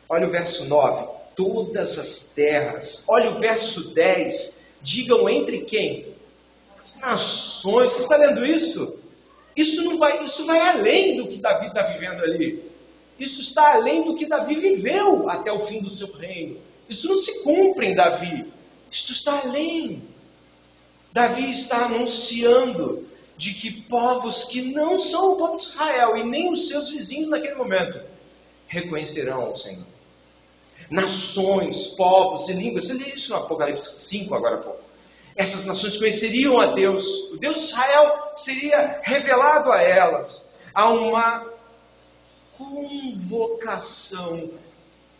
Olha 0.10 0.28
o 0.28 0.32
verso 0.32 0.66
9: 0.66 1.06
todas 1.36 1.98
as 1.98 2.32
terras. 2.34 3.04
Olha 3.08 3.32
o 3.32 3.40
verso 3.40 3.94
10: 3.94 4.58
digam 4.82 5.30
entre 5.30 5.62
quem? 5.62 6.14
As 6.80 7.00
nações. 7.00 7.92
Você 7.92 8.04
está 8.04 8.18
lendo 8.18 8.46
isso? 8.46 9.00
Isso 9.56 9.84
não 9.84 9.98
vai, 9.98 10.24
isso 10.24 10.46
vai 10.46 10.60
além 10.60 11.18
do 11.18 11.28
que 11.28 11.38
Davi 11.38 11.68
está 11.68 11.84
vivendo 11.84 12.24
ali. 12.24 12.71
Isso 13.20 13.42
está 13.42 13.74
além 13.74 14.04
do 14.04 14.16
que 14.16 14.26
Davi 14.26 14.56
viveu 14.56 15.30
até 15.30 15.52
o 15.52 15.60
fim 15.60 15.82
do 15.82 15.90
seu 15.90 16.12
reino. 16.12 16.60
Isso 16.90 17.08
não 17.08 17.16
se 17.16 17.44
cumpre 17.44 17.88
em 17.88 17.96
Davi. 17.96 18.52
Isto 18.90 19.12
está 19.12 19.40
além. 19.40 20.04
Davi 21.14 21.52
está 21.52 21.86
anunciando 21.86 23.08
de 23.38 23.54
que 23.54 23.72
povos 23.72 24.44
que 24.44 24.62
não 24.62 25.00
são 25.00 25.34
o 25.34 25.36
povo 25.36 25.58
de 25.58 25.64
Israel 25.64 26.16
e 26.18 26.24
nem 26.24 26.52
os 26.52 26.68
seus 26.68 26.90
vizinhos 26.90 27.30
naquele 27.30 27.56
momento 27.56 28.02
reconhecerão 28.68 29.52
o 29.52 29.56
Senhor. 29.56 29.86
Nações, 30.90 31.88
povos 31.88 32.50
e 32.50 32.54
línguas, 32.54 32.86
você 32.86 32.94
lê 32.94 33.14
isso 33.14 33.32
no 33.32 33.38
Apocalipse 33.38 34.00
5 34.00 34.36
agora 34.36 34.56
há 34.56 34.60
pouco. 34.60 34.84
Essas 35.36 35.66
nações 35.66 35.98
conheceriam 35.98 36.60
a 36.60 36.74
Deus, 36.74 37.06
o 37.32 37.38
Deus 37.38 37.58
de 37.58 37.64
Israel 37.66 38.32
seria 38.36 39.00
revelado 39.02 39.72
a 39.72 39.82
elas. 39.82 40.56
Há 40.74 40.90
uma 40.90 41.46
convocação. 42.62 44.52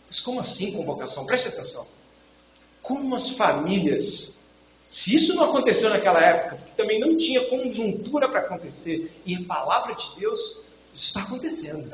Mas 0.06 0.20
como 0.20 0.40
assim 0.40 0.72
convocação? 0.72 1.26
Preste 1.26 1.48
atenção. 1.48 1.86
Como 2.82 3.14
as 3.14 3.28
famílias 3.30 4.36
se 4.92 5.14
isso 5.14 5.34
não 5.34 5.44
aconteceu 5.44 5.88
naquela 5.88 6.20
época, 6.20 6.56
porque 6.56 6.72
também 6.76 7.00
não 7.00 7.16
tinha 7.16 7.48
conjuntura 7.48 8.28
para 8.28 8.40
acontecer, 8.40 9.10
e 9.24 9.34
a 9.34 9.42
palavra 9.44 9.94
de 9.94 10.06
Deus, 10.20 10.62
isso 10.92 11.06
está 11.06 11.22
acontecendo. 11.22 11.90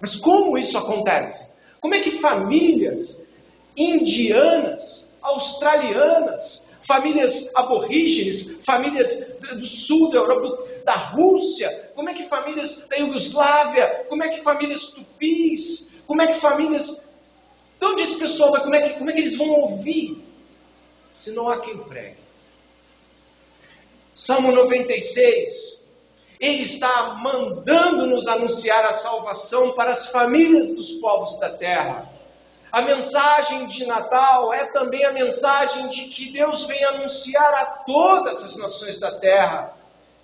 Mas 0.00 0.16
como 0.16 0.56
isso 0.56 0.78
acontece? 0.78 1.52
Como 1.78 1.94
é 1.94 2.00
que 2.00 2.10
famílias 2.10 3.30
indianas, 3.76 5.12
australianas, 5.20 6.66
famílias 6.80 7.50
aborígenes, 7.54 8.60
famílias 8.64 9.22
do 9.42 9.64
sul 9.64 10.10
da 10.10 10.18
Europa, 10.18 10.82
da 10.84 10.92
Rússia, 10.92 11.90
como 11.94 12.08
é 12.08 12.14
que 12.14 12.24
famílias 12.28 12.86
da 12.88 12.96
Iugoslávia, 12.96 14.06
como 14.08 14.22
é 14.24 14.28
que 14.28 14.42
famílias 14.42 14.86
tupis, 14.86 15.92
como 16.06 16.22
é 16.22 16.26
que 16.28 16.34
famílias. 16.34 17.02
De 17.78 17.86
onde 17.86 18.02
esse 18.02 18.18
pessoal 18.18 18.52
vai? 18.52 18.62
Como 18.62 18.74
é 18.74 18.80
que, 18.80 18.98
como 18.98 19.10
é 19.10 19.12
que 19.12 19.20
eles 19.20 19.36
vão 19.36 19.50
ouvir? 19.50 20.22
Se 21.12 21.30
não 21.32 21.48
há 21.48 21.60
quem 21.60 21.76
pregue. 21.78 22.16
Salmo 24.14 24.52
96, 24.52 25.90
ele 26.38 26.62
está 26.62 27.14
mandando 27.14 28.06
nos 28.06 28.28
anunciar 28.28 28.84
a 28.84 28.92
salvação 28.92 29.74
para 29.74 29.90
as 29.90 30.06
famílias 30.06 30.74
dos 30.74 30.92
povos 30.94 31.38
da 31.38 31.50
terra. 31.50 32.11
A 32.72 32.80
mensagem 32.80 33.66
de 33.66 33.84
Natal 33.84 34.52
é 34.54 34.64
também 34.64 35.04
a 35.04 35.12
mensagem 35.12 35.88
de 35.88 36.04
que 36.04 36.32
Deus 36.32 36.64
vem 36.64 36.82
anunciar 36.84 37.52
a 37.52 37.66
todas 37.66 38.42
as 38.42 38.56
nações 38.56 38.98
da 38.98 39.18
terra 39.18 39.76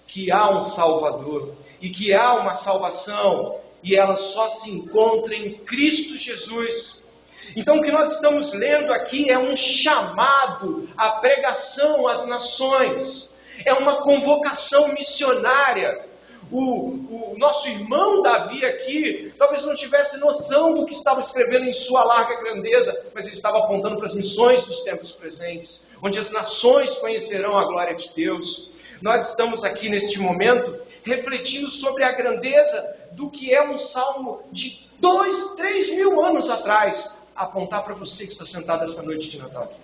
que 0.06 0.32
há 0.32 0.50
um 0.56 0.62
Salvador 0.62 1.54
e 1.78 1.90
que 1.90 2.14
há 2.14 2.32
uma 2.34 2.54
salvação 2.54 3.60
e 3.82 3.94
ela 3.94 4.14
só 4.14 4.46
se 4.46 4.70
encontra 4.70 5.34
em 5.34 5.58
Cristo 5.58 6.16
Jesus. 6.16 7.06
Então, 7.54 7.76
o 7.76 7.82
que 7.82 7.92
nós 7.92 8.14
estamos 8.14 8.54
lendo 8.54 8.94
aqui 8.94 9.30
é 9.30 9.38
um 9.38 9.54
chamado 9.54 10.88
à 10.96 11.10
pregação 11.12 12.08
às 12.08 12.26
nações 12.26 13.28
é 13.64 13.74
uma 13.74 14.02
convocação 14.02 14.94
missionária. 14.94 16.07
O, 16.50 17.32
o, 17.32 17.34
nosso 17.36 17.68
irmão 17.68 18.22
Davi 18.22 18.64
aqui, 18.64 19.32
talvez 19.38 19.64
não 19.64 19.74
tivesse 19.74 20.18
noção 20.18 20.74
do 20.74 20.86
que 20.86 20.94
estava 20.94 21.20
escrevendo 21.20 21.66
em 21.66 21.72
sua 21.72 22.02
larga 22.02 22.40
grandeza, 22.40 23.04
mas 23.14 23.26
ele 23.26 23.34
estava 23.34 23.58
apontando 23.58 23.96
para 23.96 24.06
as 24.06 24.14
missões 24.14 24.64
dos 24.64 24.80
tempos 24.80 25.12
presentes, 25.12 25.84
onde 26.02 26.18
as 26.18 26.30
nações 26.30 26.96
conhecerão 26.96 27.58
a 27.58 27.66
glória 27.66 27.94
de 27.94 28.10
Deus. 28.14 28.70
Nós 29.02 29.28
estamos 29.28 29.62
aqui 29.62 29.90
neste 29.90 30.18
momento 30.18 30.74
refletindo 31.04 31.70
sobre 31.70 32.02
a 32.04 32.12
grandeza 32.12 32.96
do 33.12 33.30
que 33.30 33.54
é 33.54 33.62
um 33.62 33.78
salmo 33.78 34.42
de 34.50 34.88
dois, 34.98 35.54
três 35.54 35.90
mil 35.90 36.24
anos 36.24 36.48
atrás, 36.48 37.16
apontar 37.36 37.84
para 37.84 37.94
você 37.94 38.26
que 38.26 38.32
está 38.32 38.44
sentado 38.44 38.82
esta 38.82 39.02
noite 39.02 39.30
de 39.30 39.38
Natal 39.38 39.64
aqui. 39.64 39.80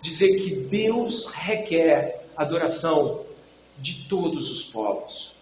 Dizer 0.00 0.36
que 0.36 0.54
Deus 0.54 1.26
requer 1.26 2.24
adoração 2.36 3.26
de 3.78 4.06
todos 4.08 4.50
os 4.50 4.64
povos. 4.64 5.32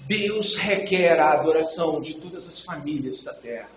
Deus 0.00 0.54
requer 0.56 1.18
a 1.18 1.32
adoração 1.32 2.00
de 2.00 2.14
todas 2.14 2.46
as 2.46 2.60
famílias 2.60 3.22
da 3.22 3.32
terra. 3.32 3.70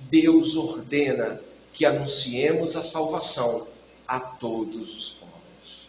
Deus 0.00 0.56
ordena 0.56 1.40
que 1.72 1.84
anunciemos 1.84 2.76
a 2.76 2.82
salvação 2.82 3.66
a 4.06 4.18
todos 4.20 4.96
os 4.96 5.08
povos. 5.10 5.88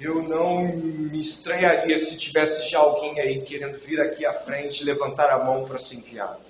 Eu 0.00 0.22
não 0.22 0.64
me 0.64 1.20
estranharia 1.20 1.96
se 1.96 2.18
tivesse 2.18 2.68
já 2.70 2.78
alguém 2.78 3.20
aí 3.20 3.42
querendo 3.42 3.78
vir 3.78 4.00
aqui 4.00 4.26
à 4.26 4.34
frente 4.34 4.80
e 4.80 4.84
levantar 4.84 5.30
a 5.30 5.44
mão 5.44 5.64
para 5.64 5.78
ser 5.78 5.96
enviado. 5.96 6.40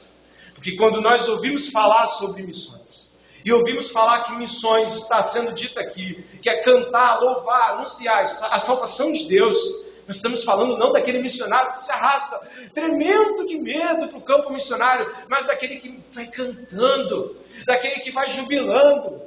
Porque 0.55 0.77
quando 0.77 1.01
nós 1.01 1.29
ouvimos 1.29 1.69
falar 1.69 2.07
sobre 2.07 2.43
missões, 2.43 3.15
e 3.45 3.53
ouvimos 3.53 3.91
falar 3.91 4.25
que 4.25 4.33
missões 4.37 4.95
está 4.97 5.23
sendo 5.23 5.53
dita 5.53 5.81
aqui, 5.81 6.25
que 6.41 6.49
é 6.49 6.63
cantar, 6.63 7.21
louvar, 7.21 7.75
anunciar 7.75 8.23
a 8.23 8.59
salvação 8.59 9.13
de 9.13 9.29
Deus. 9.29 9.59
Nós 10.07 10.17
estamos 10.17 10.45
falando 10.45 10.77
não 10.77 10.93
daquele 10.93 11.21
missionário 11.21 11.73
que 11.73 11.79
se 11.79 11.91
arrasta 11.91 12.39
tremendo 12.75 13.45
de 13.47 13.57
medo 13.57 14.09
para 14.09 14.19
o 14.19 14.23
campo 14.23 14.53
missionário, 14.53 15.11
mas 15.29 15.47
daquele 15.47 15.77
que 15.77 15.99
vai 16.13 16.27
cantando, 16.27 17.37
daquele 17.67 18.01
que 18.01 18.11
vai 18.11 18.27
jubilando. 18.27 19.23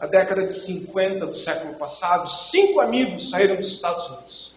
Na 0.00 0.06
década 0.06 0.46
de 0.46 0.52
50 0.52 1.26
do 1.26 1.34
século 1.34 1.74
passado, 1.74 2.28
cinco 2.28 2.80
amigos 2.80 3.30
saíram 3.30 3.56
dos 3.56 3.70
Estados 3.70 4.06
Unidos. 4.06 4.54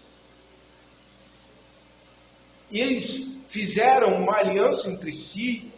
E 2.72 2.82
eles 2.82 3.28
fizeram 3.48 4.10
uma 4.22 4.38
aliança 4.38 4.90
entre 4.90 5.14
si 5.14 5.72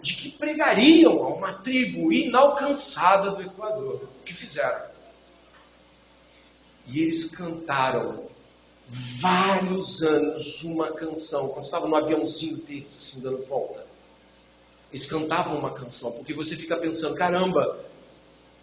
de 0.00 0.14
que 0.14 0.30
pregariam 0.30 1.22
a 1.22 1.28
uma 1.28 1.52
tribo 1.54 2.12
inalcançada 2.12 3.30
do 3.30 3.42
Equador. 3.42 4.08
O 4.20 4.24
que 4.24 4.34
fizeram? 4.34 4.93
E 6.86 7.00
eles 7.00 7.24
cantaram 7.24 8.24
vários 8.88 10.02
anos 10.02 10.62
uma 10.62 10.92
canção, 10.92 11.48
quando 11.48 11.64
estavam 11.64 11.88
no 11.88 11.96
aviãozinho 11.96 12.56
deles, 12.58 12.96
assim, 12.96 13.20
dando 13.20 13.44
volta. 13.46 13.86
Eles 14.92 15.06
cantavam 15.06 15.58
uma 15.58 15.72
canção, 15.72 16.12
porque 16.12 16.34
você 16.34 16.54
fica 16.56 16.76
pensando, 16.76 17.14
caramba, 17.16 17.80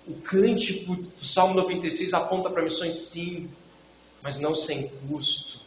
o 0.08 0.14
cântico 0.16 0.96
do 0.96 1.26
Salmo 1.26 1.56
96 1.56 2.14
aponta 2.14 2.50
para 2.50 2.64
missões 2.64 2.96
sim, 2.96 3.50
mas 4.22 4.38
não 4.38 4.56
sem 4.56 4.88
custo. 5.08 5.60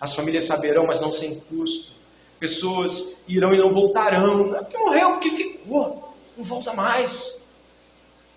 As 0.00 0.14
famílias 0.14 0.44
saberão, 0.44 0.86
mas 0.86 1.00
não 1.00 1.10
sem 1.10 1.40
custo. 1.40 1.92
Pessoas 2.38 3.16
irão 3.26 3.54
e 3.54 3.58
não 3.58 3.72
voltarão. 3.72 4.54
É 4.54 4.60
porque 4.60 4.78
morreu, 4.78 5.10
porque 5.12 5.30
ficou. 5.30 6.14
Não 6.36 6.44
volta 6.44 6.72
mais. 6.72 7.43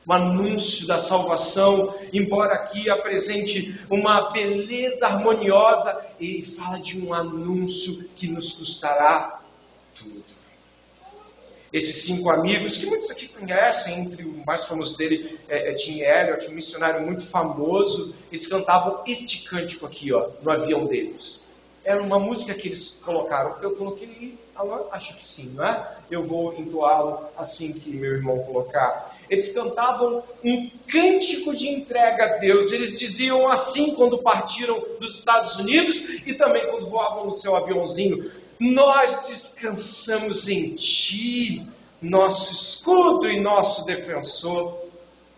O 0.07 0.13
anúncio 0.13 0.87
da 0.87 0.97
salvação, 0.97 1.93
embora 2.13 2.53
aqui 2.53 2.89
apresente 2.89 3.77
uma 3.89 4.31
beleza 4.31 5.05
harmoniosa, 5.05 6.05
ele 6.17 6.43
fala 6.43 6.79
de 6.79 6.97
um 7.01 7.13
anúncio 7.13 8.07
que 8.15 8.29
nos 8.29 8.53
custará 8.53 9.41
tudo. 9.93 10.23
Esses 11.73 11.97
cinco 11.97 12.29
amigos, 12.29 12.77
que 12.77 12.85
muitos 12.85 13.11
aqui 13.11 13.27
conhecem, 13.27 13.99
entre 13.99 14.23
o 14.23 14.45
mais 14.45 14.63
famoso 14.63 14.95
dele 14.97 15.37
é, 15.49 15.71
é 15.71 15.73
Tim 15.73 15.99
Elliott, 15.99 16.47
um 16.47 16.53
missionário 16.53 17.05
muito 17.05 17.25
famoso, 17.25 18.15
eles 18.31 18.47
cantavam 18.47 19.03
este 19.05 19.43
cântico 19.43 19.85
aqui, 19.85 20.13
ó, 20.13 20.29
no 20.41 20.49
avião 20.49 20.85
deles. 20.85 21.46
Era 21.87 22.03
uma 22.03 22.19
música 22.19 22.53
que 22.53 22.67
eles 22.67 22.93
colocaram. 23.01 23.55
Eu 23.61 23.73
coloquei, 23.77 24.37
acho 24.91 25.15
que 25.15 25.25
sim, 25.25 25.53
não 25.55 25.65
é? 25.65 25.97
Eu 26.11 26.27
vou 26.27 26.53
entoá-lo 26.59 27.29
assim 27.37 27.71
que 27.71 27.89
meu 27.89 28.11
irmão 28.11 28.39
colocar. 28.39 29.15
Eles 29.29 29.53
cantavam 29.53 30.21
um 30.43 30.69
cântico 30.85 31.55
de 31.55 31.69
entrega 31.69 32.25
a 32.25 32.37
Deus. 32.39 32.73
Eles 32.73 32.99
diziam 32.99 33.47
assim 33.47 33.95
quando 33.95 34.17
partiram 34.17 34.83
dos 34.99 35.19
Estados 35.19 35.55
Unidos 35.55 36.09
e 36.25 36.33
também 36.33 36.69
quando 36.69 36.89
voavam 36.89 37.25
no 37.25 37.37
seu 37.37 37.55
aviãozinho: 37.55 38.33
Nós 38.59 39.25
descansamos 39.25 40.49
em 40.49 40.75
Ti, 40.75 41.65
nosso 42.01 42.51
escudo 42.51 43.29
e 43.29 43.39
nosso 43.39 43.85
defensor. 43.85 44.77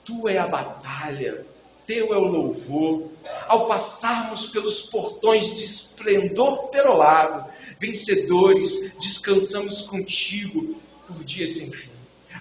Tu 0.03 0.27
é 0.27 0.39
a 0.39 0.47
batalha, 0.47 1.45
teu 1.89 2.13
é 2.13 2.17
o 2.17 2.25
louvor. 2.25 3.10
Ao 3.47 3.67
passarmos 3.67 4.45
pelos 4.45 4.84
portões 4.84 5.45
de 5.47 5.63
esplendor 5.63 6.67
perolado, 6.67 7.52
vencedores, 7.80 8.93
descansamos 8.99 9.82
contigo 9.82 10.80
por 11.08 11.23
dias 11.23 11.56
sem 11.56 11.71
fim. 11.71 11.89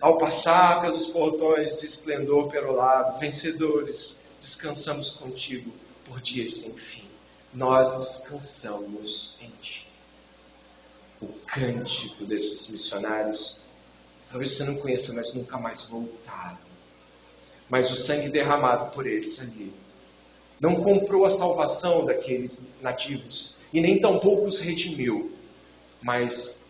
Ao 0.03 0.19
passar 0.19 0.83
pelos 0.83 1.07
portões 1.07 1.79
de 1.81 1.87
esplendor 1.87 2.49
perolado, 2.49 3.19
vencedores, 3.19 4.23
descansamos 4.39 5.11
contigo 5.13 5.73
por 6.05 6.21
dias 6.21 6.53
sem 6.53 6.75
fim. 6.75 7.09
Nós 7.55 7.95
descansamos 7.95 9.39
em 9.41 9.51
ti. 9.63 9.89
O 11.23 11.29
cântico 11.47 12.27
desses 12.27 12.69
missionários, 12.69 13.57
talvez 14.31 14.53
você 14.53 14.65
não 14.65 14.77
conheça, 14.77 15.15
mas 15.15 15.33
nunca 15.33 15.57
mais 15.57 15.85
voltaram 15.85 16.68
mas 17.69 17.91
o 17.91 17.97
sangue 17.97 18.29
derramado 18.29 18.91
por 18.93 19.07
eles 19.07 19.41
ali 19.41 19.73
não 20.61 20.77
comprou 20.77 21.25
a 21.25 21.31
salvação 21.31 22.05
daqueles 22.05 22.63
nativos 22.81 23.57
e 23.73 23.81
nem 23.81 24.01
tampouco 24.01 24.47
os 24.47 24.59
redimiu, 24.59 25.33
mas 26.03 26.67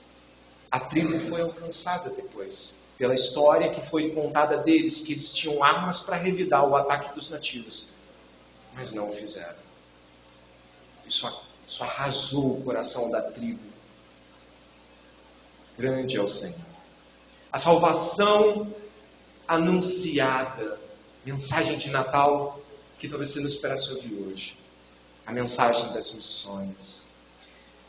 a 0.70 0.78
tribo 0.80 1.18
foi 1.20 1.40
alcançada 1.40 2.10
depois 2.10 2.74
pela 2.98 3.14
história 3.14 3.70
que 3.70 3.80
foi 3.80 4.10
contada 4.10 4.58
deles, 4.58 5.00
que 5.00 5.12
eles 5.12 5.32
tinham 5.32 5.62
armas 5.62 6.00
para 6.00 6.16
revidar 6.16 6.68
o 6.68 6.74
ataque 6.74 7.14
dos 7.14 7.30
nativos, 7.30 7.88
mas 8.74 8.92
não 8.92 9.10
o 9.10 9.12
fizeram. 9.12 9.56
Isso, 11.06 11.32
isso 11.64 11.84
arrasou 11.84 12.58
o 12.58 12.62
coração 12.62 13.08
da 13.08 13.22
tribo. 13.22 13.62
Grande 15.78 16.16
é 16.16 16.20
o 16.20 16.26
Senhor. 16.26 16.58
A 17.52 17.56
salvação 17.56 18.74
anunciada 19.46 20.78
mensagem 21.24 21.76
de 21.76 21.90
Natal 21.90 22.60
que 22.98 23.08
talvez 23.08 23.32
você 23.32 23.40
não 23.40 23.46
esperasse 23.46 23.92
ouvir 23.92 24.14
hoje. 24.14 24.56
A 25.26 25.32
mensagem 25.32 25.92
das 25.92 26.12
missões. 26.12 27.06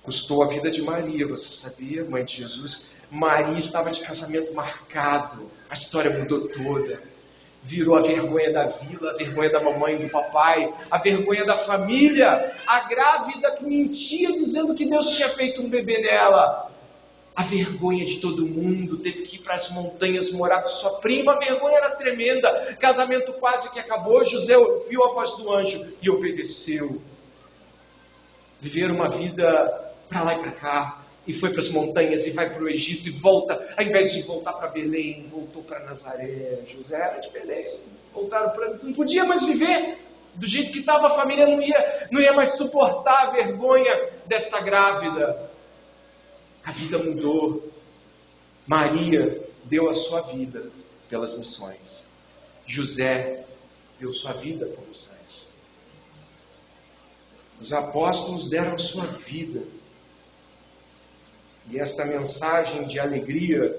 Custou 0.04 0.44
a 0.44 0.48
vida 0.48 0.70
de 0.70 0.82
Maria, 0.82 1.28
você 1.28 1.50
sabia, 1.50 2.04
mãe 2.04 2.24
de 2.24 2.38
Jesus? 2.38 2.90
Maria 3.10 3.58
estava 3.58 3.90
de 3.90 4.02
casamento 4.02 4.54
marcado, 4.54 5.50
a 5.70 5.74
história 5.74 6.18
mudou 6.18 6.48
toda. 6.48 7.02
Virou 7.62 7.98
a 7.98 8.02
vergonha 8.02 8.54
da 8.54 8.68
vila, 8.68 9.12
a 9.12 9.16
vergonha 9.16 9.50
da 9.50 9.60
mamãe 9.60 9.96
e 9.96 10.06
do 10.06 10.10
papai, 10.10 10.74
a 10.90 10.98
vergonha 10.98 11.46
da 11.46 11.58
família, 11.58 12.54
a 12.66 12.82
grávida 12.88 13.52
que 13.52 13.66
mentia 13.66 14.32
dizendo 14.32 14.74
que 14.74 14.88
Deus 14.88 15.10
tinha 15.16 15.28
feito 15.30 15.62
um 15.62 15.70
bebê 15.70 16.00
nela 16.00 16.70
a 17.40 17.42
vergonha 17.42 18.04
de 18.04 18.18
todo 18.18 18.46
mundo, 18.46 18.98
teve 18.98 19.22
que 19.22 19.38
ir 19.38 19.40
para 19.40 19.54
as 19.54 19.70
montanhas 19.70 20.30
morar 20.34 20.62
com 20.62 20.68
sua 20.68 20.96
prima, 21.00 21.36
a 21.36 21.40
vergonha 21.40 21.78
era 21.78 21.92
tremenda, 21.92 22.76
casamento 22.78 23.32
quase 23.32 23.72
que 23.72 23.80
acabou, 23.80 24.26
José 24.26 24.56
viu 24.90 25.06
a 25.06 25.14
voz 25.14 25.38
do 25.38 25.50
anjo 25.50 25.90
e 26.02 26.10
obedeceu. 26.10 27.02
Viver 28.60 28.92
uma 28.92 29.08
vida 29.08 29.94
para 30.10 30.24
lá 30.24 30.34
e 30.34 30.40
para 30.40 30.52
cá, 30.52 31.02
e 31.26 31.34
foi 31.34 31.50
para 31.50 31.60
as 31.60 31.70
montanhas, 31.70 32.28
e 32.28 32.32
vai 32.32 32.50
para 32.50 32.62
o 32.62 32.68
Egito, 32.68 33.08
e 33.08 33.12
volta, 33.14 33.74
ao 33.78 33.86
invés 33.86 34.12
de 34.12 34.22
voltar 34.24 34.52
para 34.52 34.68
Belém, 34.68 35.26
voltou 35.32 35.64
para 35.64 35.80
Nazaré. 35.80 36.60
José 36.68 36.98
era 36.98 37.22
de 37.22 37.30
Belém, 37.30 37.80
voltaram 38.14 38.50
para. 38.50 38.80
não 38.84 38.92
podia 38.92 39.24
mais 39.24 39.46
viver 39.46 39.98
do 40.36 40.46
jeito 40.46 40.74
que 40.74 40.80
estava, 40.80 41.08
a 41.08 41.12
família 41.12 41.48
não 41.48 41.62
ia, 41.62 42.10
não 42.12 42.20
ia 42.20 42.34
mais 42.34 42.58
suportar 42.58 43.28
a 43.28 43.32
vergonha 43.32 44.10
desta 44.26 44.60
grávida. 44.60 45.49
A 46.70 46.72
vida 46.72 47.00
mudou. 47.00 47.68
Maria 48.68 49.44
deu 49.64 49.90
a 49.90 49.94
sua 49.96 50.22
vida 50.22 50.72
pelas 51.10 51.36
missões. 51.36 52.06
José 52.64 53.44
deu 54.00 54.14
sua 54.14 54.34
vida 54.34 54.68
por 54.68 54.88
missões. 54.88 55.50
Os 57.60 57.74
apóstolos 57.74 58.46
deram 58.46 58.78
sua 58.78 59.08
vida. 59.08 59.64
E 61.72 61.80
esta 61.80 62.06
mensagem 62.06 62.88
de 62.88 63.00
alegria 63.00 63.76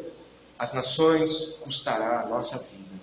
às 0.58 0.72
nações 0.72 1.44
custará 1.60 2.22
a 2.22 2.26
nossa 2.26 2.58
vida. 2.58 3.00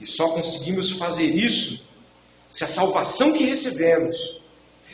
E 0.00 0.06
só 0.06 0.30
conseguimos 0.30 0.92
fazer 0.92 1.26
isso 1.26 1.86
se 2.48 2.64
a 2.64 2.66
salvação 2.66 3.34
que 3.34 3.44
recebemos, 3.44 4.40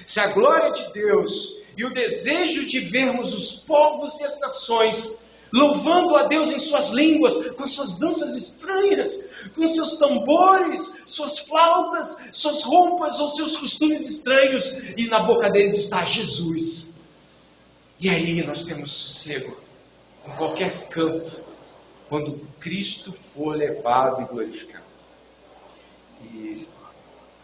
se 0.04 0.18
a 0.18 0.26
glória 0.26 0.72
de 0.72 0.92
Deus 0.92 1.62
e 1.76 1.84
o 1.84 1.92
desejo 1.92 2.66
de 2.66 2.80
vermos 2.80 3.34
os 3.34 3.64
povos 3.64 4.20
e 4.20 4.24
as 4.24 4.38
nações 4.40 5.22
louvando 5.54 6.16
a 6.16 6.24
Deus 6.24 6.50
em 6.50 6.58
suas 6.58 6.90
línguas, 6.90 7.36
com 7.52 7.64
suas 7.64 7.96
danças 8.00 8.36
estranhas, 8.36 9.24
com 9.54 9.64
seus 9.68 9.96
tambores, 9.98 10.92
suas 11.06 11.38
flautas, 11.38 12.16
suas 12.32 12.64
roupas 12.64 13.20
ou 13.20 13.28
seus 13.28 13.56
costumes 13.56 14.00
estranhos, 14.10 14.68
e 14.96 15.06
na 15.06 15.22
boca 15.22 15.48
deles 15.48 15.78
está 15.78 16.04
Jesus. 16.04 16.98
E 18.00 18.10
aí 18.10 18.42
nós 18.42 18.64
temos 18.64 18.90
sossego 18.90 19.56
em 20.26 20.30
qualquer 20.32 20.88
canto, 20.88 21.38
quando 22.08 22.40
Cristo 22.58 23.12
for 23.12 23.56
levado 23.56 24.22
e 24.22 24.24
glorificado. 24.24 24.84
E 26.20 26.68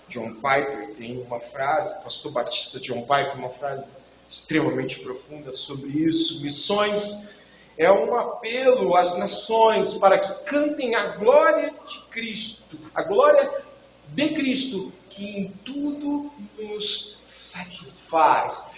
John 0.08 0.34
Piper 0.34 0.94
tem 0.96 1.20
uma 1.22 1.38
frase, 1.38 1.94
pastor 2.02 2.32
batista 2.32 2.80
John 2.80 3.02
Piper, 3.02 3.38
uma 3.38 3.50
frase 3.50 3.88
extremamente 4.30 5.00
profunda 5.00 5.52
sobre 5.52 5.88
isso. 5.88 6.40
Missões 6.40 7.28
é 7.76 7.90
um 7.90 8.14
apelo 8.16 8.96
às 8.96 9.18
nações 9.18 9.94
para 9.94 10.18
que 10.20 10.44
cantem 10.44 10.94
a 10.94 11.16
glória 11.16 11.74
de 11.84 11.98
Cristo, 12.10 12.78
a 12.94 13.02
glória 13.02 13.64
de 14.08 14.28
Cristo, 14.28 14.92
que 15.10 15.24
em 15.24 15.48
tudo 15.64 16.32
nos 16.56 17.18
satisfaz. 17.26 18.68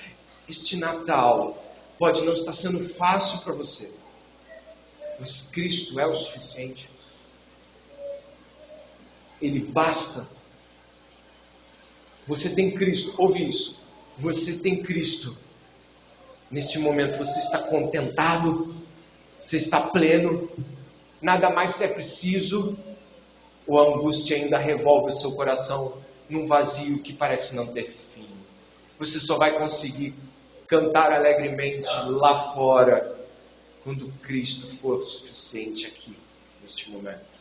Este 0.48 0.76
Natal 0.76 1.62
pode 1.98 2.24
não 2.24 2.32
estar 2.32 2.54
sendo 2.54 2.82
fácil 2.88 3.40
para 3.40 3.52
você, 3.52 3.92
mas 5.20 5.50
Cristo 5.52 6.00
é 6.00 6.06
o 6.06 6.14
suficiente. 6.14 6.88
Ele 9.40 9.60
basta. 9.60 10.26
Você 12.26 12.54
tem 12.54 12.70
Cristo, 12.70 13.14
ouve 13.18 13.48
isso. 13.48 13.81
Você 14.18 14.58
tem 14.58 14.82
Cristo. 14.82 15.36
Neste 16.50 16.78
momento 16.78 17.18
você 17.18 17.38
está 17.38 17.58
contentado, 17.58 18.74
você 19.40 19.56
está 19.56 19.80
pleno, 19.80 20.48
nada 21.20 21.48
mais 21.50 21.80
é 21.80 21.88
preciso, 21.88 22.78
ou 23.66 23.80
a 23.80 23.94
angústia 23.94 24.36
ainda 24.36 24.58
revolve 24.58 25.08
o 25.08 25.16
seu 25.16 25.32
coração 25.32 25.96
num 26.28 26.46
vazio 26.46 26.98
que 27.02 27.12
parece 27.12 27.54
não 27.54 27.66
ter 27.66 27.88
fim. 28.14 28.28
Você 28.98 29.18
só 29.18 29.38
vai 29.38 29.58
conseguir 29.58 30.14
cantar 30.66 31.12
alegremente 31.12 31.90
lá 32.06 32.52
fora 32.52 33.18
quando 33.82 34.12
Cristo 34.22 34.66
for 34.76 35.02
suficiente 35.04 35.86
aqui, 35.86 36.16
neste 36.60 36.90
momento. 36.90 37.31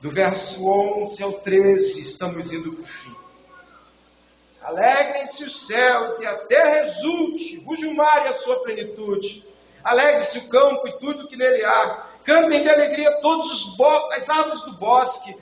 Do 0.00 0.10
verso 0.10 0.68
11 0.68 1.22
ao 1.22 1.32
13, 1.32 2.00
estamos 2.00 2.52
indo 2.52 2.72
para 2.72 2.82
o 2.82 2.86
fim. 2.86 3.14
Alegrem-se 4.62 5.44
os 5.44 5.66
céus 5.66 6.20
e 6.20 6.26
a 6.26 6.36
terra 6.36 6.82
exulte, 6.82 7.58
ruge 7.64 7.86
o 7.86 7.96
mar 7.96 8.26
e 8.26 8.28
a 8.28 8.32
sua 8.32 8.60
plenitude. 8.62 9.44
Alegre-se 9.82 10.38
o 10.38 10.48
campo 10.48 10.86
e 10.86 10.98
tudo 10.98 11.26
que 11.26 11.36
nele 11.36 11.64
há. 11.64 12.06
Cantem 12.22 12.62
de 12.62 12.68
alegria 12.68 13.20
todas 13.22 13.50
as 14.12 14.28
árvores 14.28 14.60
do 14.62 14.72
bosque, 14.74 15.34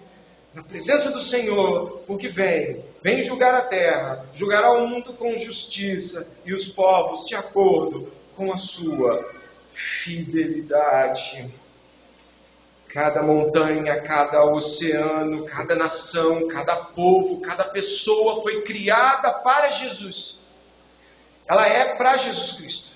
na 0.55 0.63
presença 0.63 1.11
do 1.11 1.21
Senhor, 1.21 2.03
porque 2.07 2.29
vem, 2.29 2.83
vem 3.03 3.23
julgar 3.23 3.55
a 3.55 3.63
terra, 3.63 4.25
julgará 4.33 4.73
o 4.73 4.87
mundo 4.87 5.13
com 5.13 5.37
justiça 5.37 6.31
e 6.47 6.55
os 6.55 6.69
povos 6.69 7.27
de 7.27 7.35
acordo 7.35 8.11
com 8.35 8.51
a 8.53 8.57
sua 8.57 9.29
fidelidade. 9.75 11.53
Cada 12.97 13.23
montanha, 13.23 14.01
cada 14.01 14.43
oceano, 14.43 15.45
cada 15.45 15.75
nação, 15.75 16.49
cada 16.49 16.75
povo, 16.77 17.43
cada 17.43 17.63
pessoa 17.63 18.41
foi 18.43 18.63
criada 18.63 19.31
para 19.35 19.71
Jesus. 19.71 20.39
Ela 21.47 21.69
é 21.69 21.95
para 21.95 22.17
Jesus 22.17 22.53
Cristo. 22.53 22.91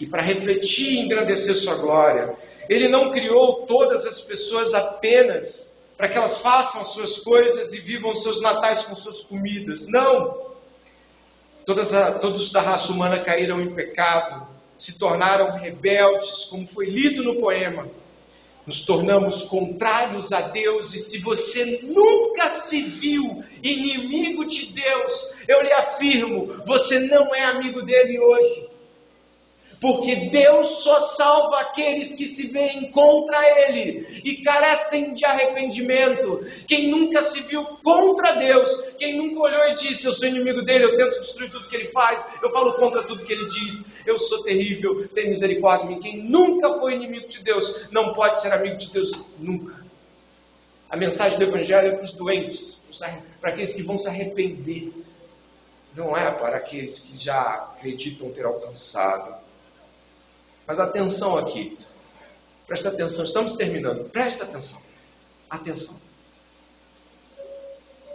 E 0.00 0.06
para 0.06 0.22
refletir 0.22 0.94
e 0.94 0.98
engrandecer 1.00 1.54
Sua 1.54 1.74
glória. 1.74 2.34
Ele 2.70 2.88
não 2.88 3.12
criou 3.12 3.66
todas 3.66 4.06
as 4.06 4.22
pessoas 4.22 4.72
apenas 4.72 5.78
para 5.94 6.08
que 6.08 6.16
elas 6.16 6.38
façam 6.38 6.80
as 6.80 6.88
suas 6.88 7.18
coisas 7.18 7.74
e 7.74 7.80
vivam 7.80 8.12
os 8.12 8.22
seus 8.22 8.40
natais 8.40 8.82
com 8.82 8.94
suas 8.94 9.20
comidas. 9.20 9.86
Não! 9.86 10.54
Todas 11.66 11.92
a, 11.92 12.12
todos 12.12 12.50
da 12.50 12.62
raça 12.62 12.90
humana 12.92 13.22
caíram 13.22 13.60
em 13.60 13.74
pecado, 13.74 14.48
se 14.78 14.98
tornaram 14.98 15.58
rebeldes, 15.58 16.46
como 16.46 16.66
foi 16.66 16.86
lido 16.86 17.22
no 17.22 17.38
poema. 17.38 17.86
Nos 18.66 18.80
tornamos 18.80 19.44
contrários 19.44 20.32
a 20.32 20.40
Deus, 20.40 20.92
e 20.92 20.98
se 20.98 21.18
você 21.20 21.80
nunca 21.84 22.48
se 22.48 22.82
viu 22.82 23.44
inimigo 23.62 24.44
de 24.44 24.66
Deus, 24.72 25.34
eu 25.46 25.62
lhe 25.62 25.72
afirmo, 25.72 26.62
você 26.66 26.98
não 27.00 27.32
é 27.34 27.44
amigo 27.44 27.82
dele 27.82 28.18
hoje. 28.18 28.75
Porque 29.80 30.30
Deus 30.30 30.82
só 30.82 30.98
salva 30.98 31.60
aqueles 31.60 32.14
que 32.14 32.26
se 32.26 32.48
veem 32.48 32.90
contra 32.90 33.38
Ele 33.60 34.22
e 34.24 34.42
carecem 34.42 35.12
de 35.12 35.24
arrependimento. 35.24 36.46
Quem 36.66 36.88
nunca 36.88 37.20
se 37.20 37.42
viu 37.42 37.62
contra 37.82 38.32
Deus, 38.32 38.74
quem 38.98 39.16
nunca 39.16 39.40
olhou 39.40 39.68
e 39.68 39.74
disse: 39.74 40.06
Eu 40.06 40.12
sou 40.12 40.28
inimigo 40.28 40.62
dele, 40.62 40.84
eu 40.84 40.96
tento 40.96 41.20
destruir 41.20 41.50
tudo 41.50 41.68
que 41.68 41.76
ele 41.76 41.86
faz, 41.86 42.26
eu 42.42 42.50
falo 42.50 42.74
contra 42.74 43.02
tudo 43.04 43.24
que 43.24 43.32
ele 43.32 43.46
diz, 43.46 43.90
eu 44.06 44.18
sou 44.18 44.42
terrível, 44.42 45.06
tem 45.08 45.28
misericórdia 45.28 45.86
de 45.86 45.94
mim. 45.94 46.00
Quem 46.00 46.22
nunca 46.22 46.72
foi 46.74 46.94
inimigo 46.94 47.28
de 47.28 47.42
Deus 47.42 47.86
não 47.90 48.12
pode 48.12 48.40
ser 48.40 48.52
amigo 48.52 48.76
de 48.76 48.90
Deus 48.90 49.26
nunca. 49.38 49.84
A 50.88 50.96
mensagem 50.96 51.38
do 51.38 51.44
Evangelho 51.44 51.88
é 51.88 51.90
para 51.92 52.04
os 52.04 52.12
doentes, 52.12 52.82
para 53.40 53.50
aqueles 53.50 53.74
que 53.74 53.82
vão 53.82 53.98
se 53.98 54.08
arrepender, 54.08 54.92
não 55.94 56.16
é 56.16 56.30
para 56.30 56.58
aqueles 56.58 57.00
que 57.00 57.16
já 57.16 57.40
acreditam 57.76 58.30
ter 58.30 58.44
alcançado. 58.44 59.45
Mas 60.66 60.80
atenção 60.80 61.38
aqui. 61.38 61.78
Presta 62.66 62.88
atenção, 62.88 63.24
estamos 63.24 63.54
terminando. 63.54 64.10
Presta 64.10 64.44
atenção. 64.44 64.82
Atenção. 65.48 65.96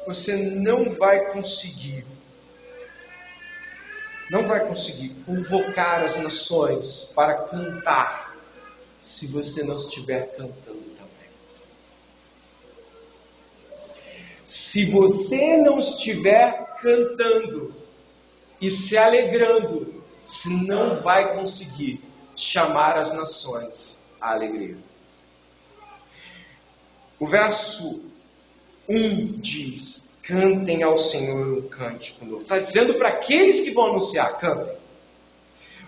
Você 0.06 0.36
não 0.36 0.90
vai 0.90 1.32
conseguir, 1.32 2.06
não 4.30 4.48
vai 4.48 4.66
conseguir 4.68 5.10
convocar 5.26 6.04
as 6.04 6.18
nações 6.18 7.06
para 7.16 7.36
cantar 7.44 8.36
se 9.00 9.28
você 9.28 9.64
não 9.64 9.76
estiver 9.76 10.36
cantando 10.36 10.84
também. 10.98 11.30
Se 14.44 14.86
você 14.86 15.56
não 15.58 15.78
estiver 15.78 16.78
cantando 16.82 17.74
e 18.60 18.70
se 18.70 18.98
alegrando, 18.98 20.04
você 20.26 20.50
não 20.50 21.00
vai 21.00 21.36
conseguir 21.36 22.11
chamar 22.42 22.98
as 22.98 23.14
nações 23.14 23.98
à 24.20 24.32
alegria. 24.32 24.78
O 27.20 27.28
verso 27.28 28.02
1 28.90 29.40
diz: 29.40 30.10
Cantem 30.24 30.82
ao 30.82 30.98
Senhor 30.98 31.60
um 31.60 31.68
cântico 31.68 32.26
novo. 32.26 32.42
Está 32.42 32.58
dizendo 32.58 32.96
para 32.96 33.10
aqueles 33.10 33.62
que 33.62 33.72
vão 33.72 33.92
anunciar: 33.92 34.40
cantem. 34.40 34.76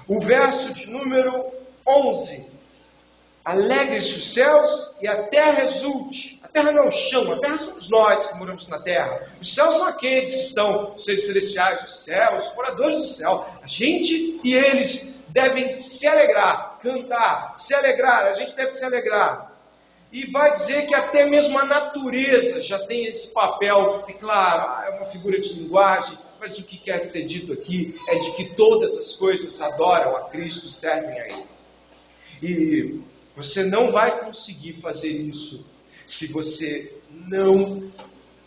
O 0.08 0.20
verso 0.20 0.74
de 0.74 0.89
número 0.89 1.45
11: 1.88 2.45
Alegre-se 3.43 4.15
os 4.15 4.33
céus 4.33 4.93
e 5.01 5.07
a 5.07 5.23
terra 5.23 5.65
exulte. 5.65 6.39
A 6.43 6.47
terra 6.47 6.71
não 6.71 6.83
é 6.83 6.87
o 6.87 6.91
chão, 6.91 7.29
a 7.33 7.39
terra 7.39 7.57
somos 7.57 7.89
nós 7.89 8.27
que 8.27 8.37
moramos 8.37 8.67
na 8.67 8.79
terra. 8.79 9.27
Os 9.41 9.53
céus 9.53 9.75
são 9.75 9.87
aqueles 9.87 10.33
que 10.33 10.41
estão, 10.41 10.93
os 10.95 11.03
seres 11.03 11.25
celestiais, 11.25 11.83
os 11.83 12.05
céus, 12.05 12.47
os 12.47 12.55
moradores 12.55 12.97
do 12.97 13.07
céu. 13.07 13.45
A 13.61 13.67
gente 13.67 14.39
e 14.43 14.53
eles 14.53 15.19
devem 15.27 15.67
se 15.67 16.07
alegrar, 16.07 16.79
cantar, 16.81 17.53
se 17.57 17.73
alegrar, 17.73 18.27
a 18.27 18.33
gente 18.33 18.55
deve 18.55 18.71
se 18.71 18.85
alegrar. 18.85 19.51
E 20.11 20.29
vai 20.31 20.53
dizer 20.53 20.85
que 20.85 20.93
até 20.93 21.25
mesmo 21.25 21.57
a 21.57 21.65
natureza 21.65 22.61
já 22.61 22.77
tem 22.85 23.07
esse 23.07 23.33
papel, 23.33 24.05
e 24.07 24.13
claro, 24.13 24.85
é 24.85 24.95
uma 24.95 25.07
figura 25.07 25.39
de 25.39 25.53
linguagem, 25.53 26.17
mas 26.39 26.57
o 26.59 26.63
que 26.63 26.77
quer 26.77 27.03
ser 27.03 27.23
dito 27.23 27.51
aqui 27.51 27.99
é 28.07 28.19
de 28.19 28.31
que 28.33 28.53
todas 28.53 28.95
as 28.95 29.13
coisas 29.13 29.59
adoram 29.59 30.15
a 30.15 30.29
Cristo 30.29 30.67
e 30.67 30.71
servem 30.71 31.19
a 31.19 31.25
Ele. 31.25 31.45
E 32.43 33.01
você 33.36 33.63
não 33.63 33.91
vai 33.91 34.23
conseguir 34.23 34.73
fazer 34.73 35.09
isso 35.09 35.65
se 36.05 36.27
você 36.27 36.93
não 37.09 37.91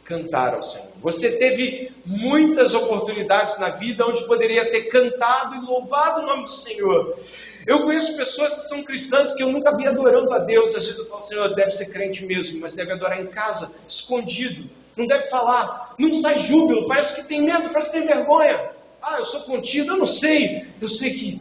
cantar 0.05 0.55
ao 0.55 0.63
Senhor. 0.63 0.87
Você 1.03 1.37
teve 1.37 1.91
muitas 2.05 2.75
oportunidades 2.75 3.59
na 3.59 3.71
vida 3.71 4.07
onde 4.07 4.25
poderia 4.27 4.71
ter 4.71 4.83
cantado 4.83 5.57
e 5.57 5.67
louvado 5.67 6.21
o 6.21 6.27
nome 6.27 6.45
do 6.45 6.51
Senhor. 6.51 7.19
Eu 7.67 7.83
conheço 7.83 8.17
pessoas 8.17 8.55
que 8.55 8.63
são 8.63 8.85
cristãs 8.85 9.35
que 9.35 9.43
eu 9.43 9.51
nunca 9.51 9.77
vi 9.77 9.87
adorando 9.87 10.33
a 10.33 10.39
Deus. 10.39 10.75
Às 10.77 10.85
vezes 10.85 11.01
eu 11.01 11.07
falo, 11.07 11.23
Senhor, 11.23 11.53
deve 11.55 11.71
ser 11.71 11.87
crente 11.87 12.25
mesmo, 12.25 12.61
mas 12.61 12.75
deve 12.75 12.93
adorar 12.93 13.21
em 13.21 13.27
casa, 13.27 13.73
escondido. 13.89 14.71
Não 14.97 15.07
deve 15.07 15.29
falar, 15.29 15.95
não 15.99 16.15
sai 16.15 16.39
júbilo, 16.39 16.87
parece 16.87 17.17
que 17.17 17.29
tem 17.29 17.43
medo, 17.43 17.69
parece 17.69 17.91
que 17.91 17.99
tem 17.99 18.07
vergonha. 18.07 18.71
Ah, 19.03 19.17
eu 19.19 19.25
sou 19.25 19.41
contido, 19.41 19.93
eu 19.93 19.97
não 19.99 20.07
sei. 20.07 20.65
Eu 20.81 20.89
sei 20.89 21.13
que 21.15 21.41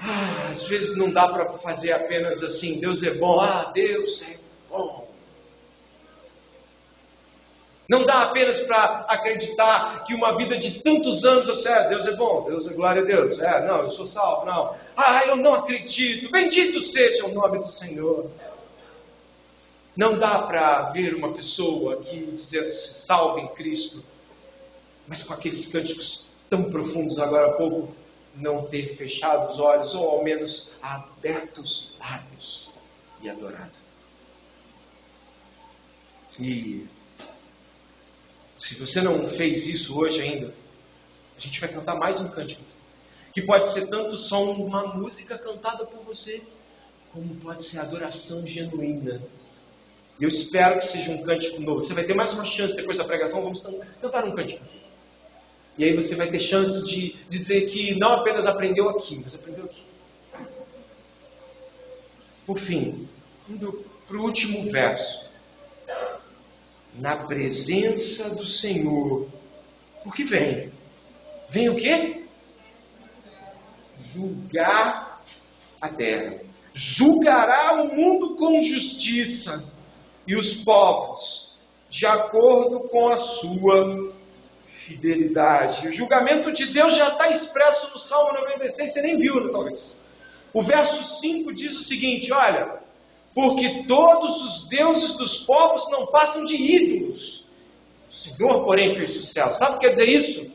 ah, 0.00 0.48
às 0.50 0.64
vezes 0.64 0.96
não 0.96 1.10
dá 1.12 1.28
para 1.28 1.50
fazer 1.50 1.92
apenas 1.92 2.42
assim, 2.42 2.80
Deus 2.80 3.02
é 3.02 3.12
bom, 3.12 3.40
ah, 3.40 3.70
Deus 3.72 4.22
é 4.22 4.38
bom. 4.68 5.10
Não 7.90 8.06
dá 8.06 8.22
apenas 8.22 8.60
para 8.60 9.04
acreditar 9.08 10.04
que 10.04 10.14
uma 10.14 10.36
vida 10.36 10.56
de 10.56 10.80
tantos 10.80 11.24
anos, 11.24 11.48
eu 11.48 11.72
ah, 11.72 11.80
Deus 11.88 12.06
é 12.06 12.14
bom, 12.14 12.44
Deus 12.44 12.66
é 12.68 12.72
glória 12.72 13.02
a 13.02 13.04
Deus. 13.04 13.40
É, 13.40 13.66
não, 13.66 13.82
eu 13.82 13.90
sou 13.90 14.06
salvo, 14.06 14.46
não. 14.46 14.76
Ah, 14.96 15.24
eu 15.26 15.34
não 15.34 15.54
acredito. 15.54 16.30
Bendito 16.30 16.80
seja 16.80 17.26
o 17.26 17.34
nome 17.34 17.58
do 17.58 17.68
Senhor. 17.68 18.30
Não 19.96 20.16
dá 20.16 20.38
para 20.38 20.82
ver 20.90 21.16
uma 21.16 21.32
pessoa 21.32 21.94
aqui 21.94 22.30
dizendo 22.32 22.72
se 22.72 22.94
salva 22.94 23.40
em 23.40 23.48
Cristo, 23.48 24.04
mas 25.08 25.24
com 25.24 25.34
aqueles 25.34 25.66
cânticos 25.66 26.28
tão 26.48 26.70
profundos 26.70 27.18
agora 27.18 27.48
há 27.48 27.52
pouco, 27.54 27.92
não 28.34 28.66
ter 28.66 28.94
fechado 28.94 29.50
os 29.50 29.58
olhos, 29.58 29.94
ou 29.94 30.08
ao 30.08 30.24
menos 30.24 30.72
aberto 30.80 31.60
os 31.60 31.96
lábios 31.98 32.70
e 33.22 33.28
adorado. 33.28 33.72
E 36.38 36.86
se 38.58 38.74
você 38.74 39.00
não 39.00 39.28
fez 39.28 39.66
isso 39.66 39.98
hoje 39.98 40.20
ainda, 40.20 40.54
a 41.36 41.40
gente 41.40 41.60
vai 41.60 41.68
cantar 41.68 41.96
mais 41.96 42.20
um 42.20 42.28
cântico. 42.28 42.62
Que 43.32 43.42
pode 43.42 43.68
ser 43.68 43.86
tanto 43.86 44.18
só 44.18 44.42
uma 44.50 44.94
música 44.94 45.38
cantada 45.38 45.84
por 45.84 46.04
você, 46.04 46.42
como 47.12 47.34
pode 47.36 47.64
ser 47.64 47.78
adoração 47.78 48.46
genuína. 48.46 49.20
Eu 50.20 50.28
espero 50.28 50.78
que 50.78 50.84
seja 50.84 51.10
um 51.10 51.22
cântico 51.22 51.60
novo. 51.60 51.80
Você 51.80 51.94
vai 51.94 52.04
ter 52.04 52.14
mais 52.14 52.32
uma 52.34 52.44
chance 52.44 52.76
depois 52.76 52.98
da 52.98 53.04
pregação, 53.04 53.42
vamos 53.42 53.62
cantar 54.00 54.24
um 54.24 54.34
cântico. 54.34 54.62
E 55.80 55.84
aí 55.84 55.94
você 55.94 56.14
vai 56.14 56.30
ter 56.30 56.38
chance 56.38 56.84
de, 56.84 57.16
dizer 57.26 57.62
que 57.62 57.94
não 57.98 58.12
apenas 58.12 58.46
aprendeu 58.46 58.90
aqui, 58.90 59.18
mas 59.18 59.34
aprendeu 59.34 59.64
aqui. 59.64 59.82
Por 62.44 62.58
fim, 62.58 63.08
indo 63.48 63.82
para 64.06 64.18
o 64.18 64.24
último 64.24 64.70
verso 64.70 65.24
na 66.92 67.16
presença 67.16 68.28
do 68.34 68.44
Senhor. 68.44 69.26
Porque 70.04 70.22
vem. 70.22 70.70
Vem 71.48 71.70
o 71.70 71.76
quê? 71.76 72.24
Julgar 74.12 75.24
a 75.80 75.88
terra. 75.88 76.42
Julgará 76.74 77.82
o 77.82 77.96
mundo 77.96 78.36
com 78.36 78.60
justiça 78.60 79.72
e 80.26 80.36
os 80.36 80.52
povos 80.52 81.56
de 81.88 82.04
acordo 82.04 82.80
com 82.80 83.08
a 83.08 83.16
sua 83.16 84.19
fidelidade. 84.90 85.86
O 85.86 85.92
julgamento 85.92 86.50
de 86.52 86.66
Deus 86.66 86.96
já 86.96 87.08
está 87.08 87.28
expresso 87.28 87.90
no 87.90 87.98
Salmo 87.98 88.32
96, 88.32 88.92
você 88.92 89.02
nem 89.02 89.16
viu, 89.16 89.40
né, 89.40 89.50
talvez. 89.52 89.96
O 90.52 90.62
verso 90.62 91.20
5 91.20 91.52
diz 91.52 91.76
o 91.76 91.84
seguinte: 91.84 92.32
olha, 92.32 92.80
porque 93.34 93.84
todos 93.86 94.42
os 94.42 94.68
deuses 94.68 95.16
dos 95.16 95.38
povos 95.38 95.88
não 95.90 96.06
passam 96.06 96.42
de 96.42 96.56
ídolos. 96.56 97.46
O 98.08 98.12
Senhor, 98.12 98.64
porém, 98.64 98.90
fez 98.90 99.16
o 99.16 99.22
céu. 99.22 99.50
Sabe 99.50 99.76
o 99.76 99.78
que 99.78 99.86
quer 99.86 99.90
dizer 99.90 100.08
isso? 100.08 100.52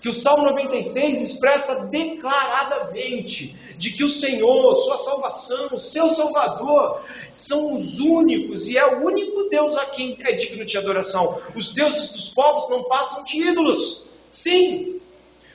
Que 0.00 0.08
o 0.08 0.12
Salmo 0.12 0.44
96 0.44 1.20
expressa 1.20 1.86
declaradamente 1.86 3.56
de 3.76 3.90
que 3.92 4.04
o 4.04 4.08
Senhor, 4.08 4.76
sua 4.76 4.96
salvação, 4.96 5.68
o 5.72 5.78
seu 5.78 6.08
Salvador, 6.08 7.02
são 7.34 7.74
os 7.74 7.98
únicos 7.98 8.68
e 8.68 8.78
é 8.78 8.86
o 8.86 9.04
único 9.04 9.44
Deus 9.44 9.76
a 9.76 9.86
quem 9.86 10.16
é 10.20 10.32
digno 10.32 10.64
de 10.64 10.78
adoração. 10.78 11.40
Os 11.54 11.72
deuses 11.72 12.12
dos 12.12 12.28
povos 12.28 12.68
não 12.68 12.84
passam 12.84 13.24
de 13.24 13.40
ídolos. 13.40 14.02
Sim. 14.30 15.00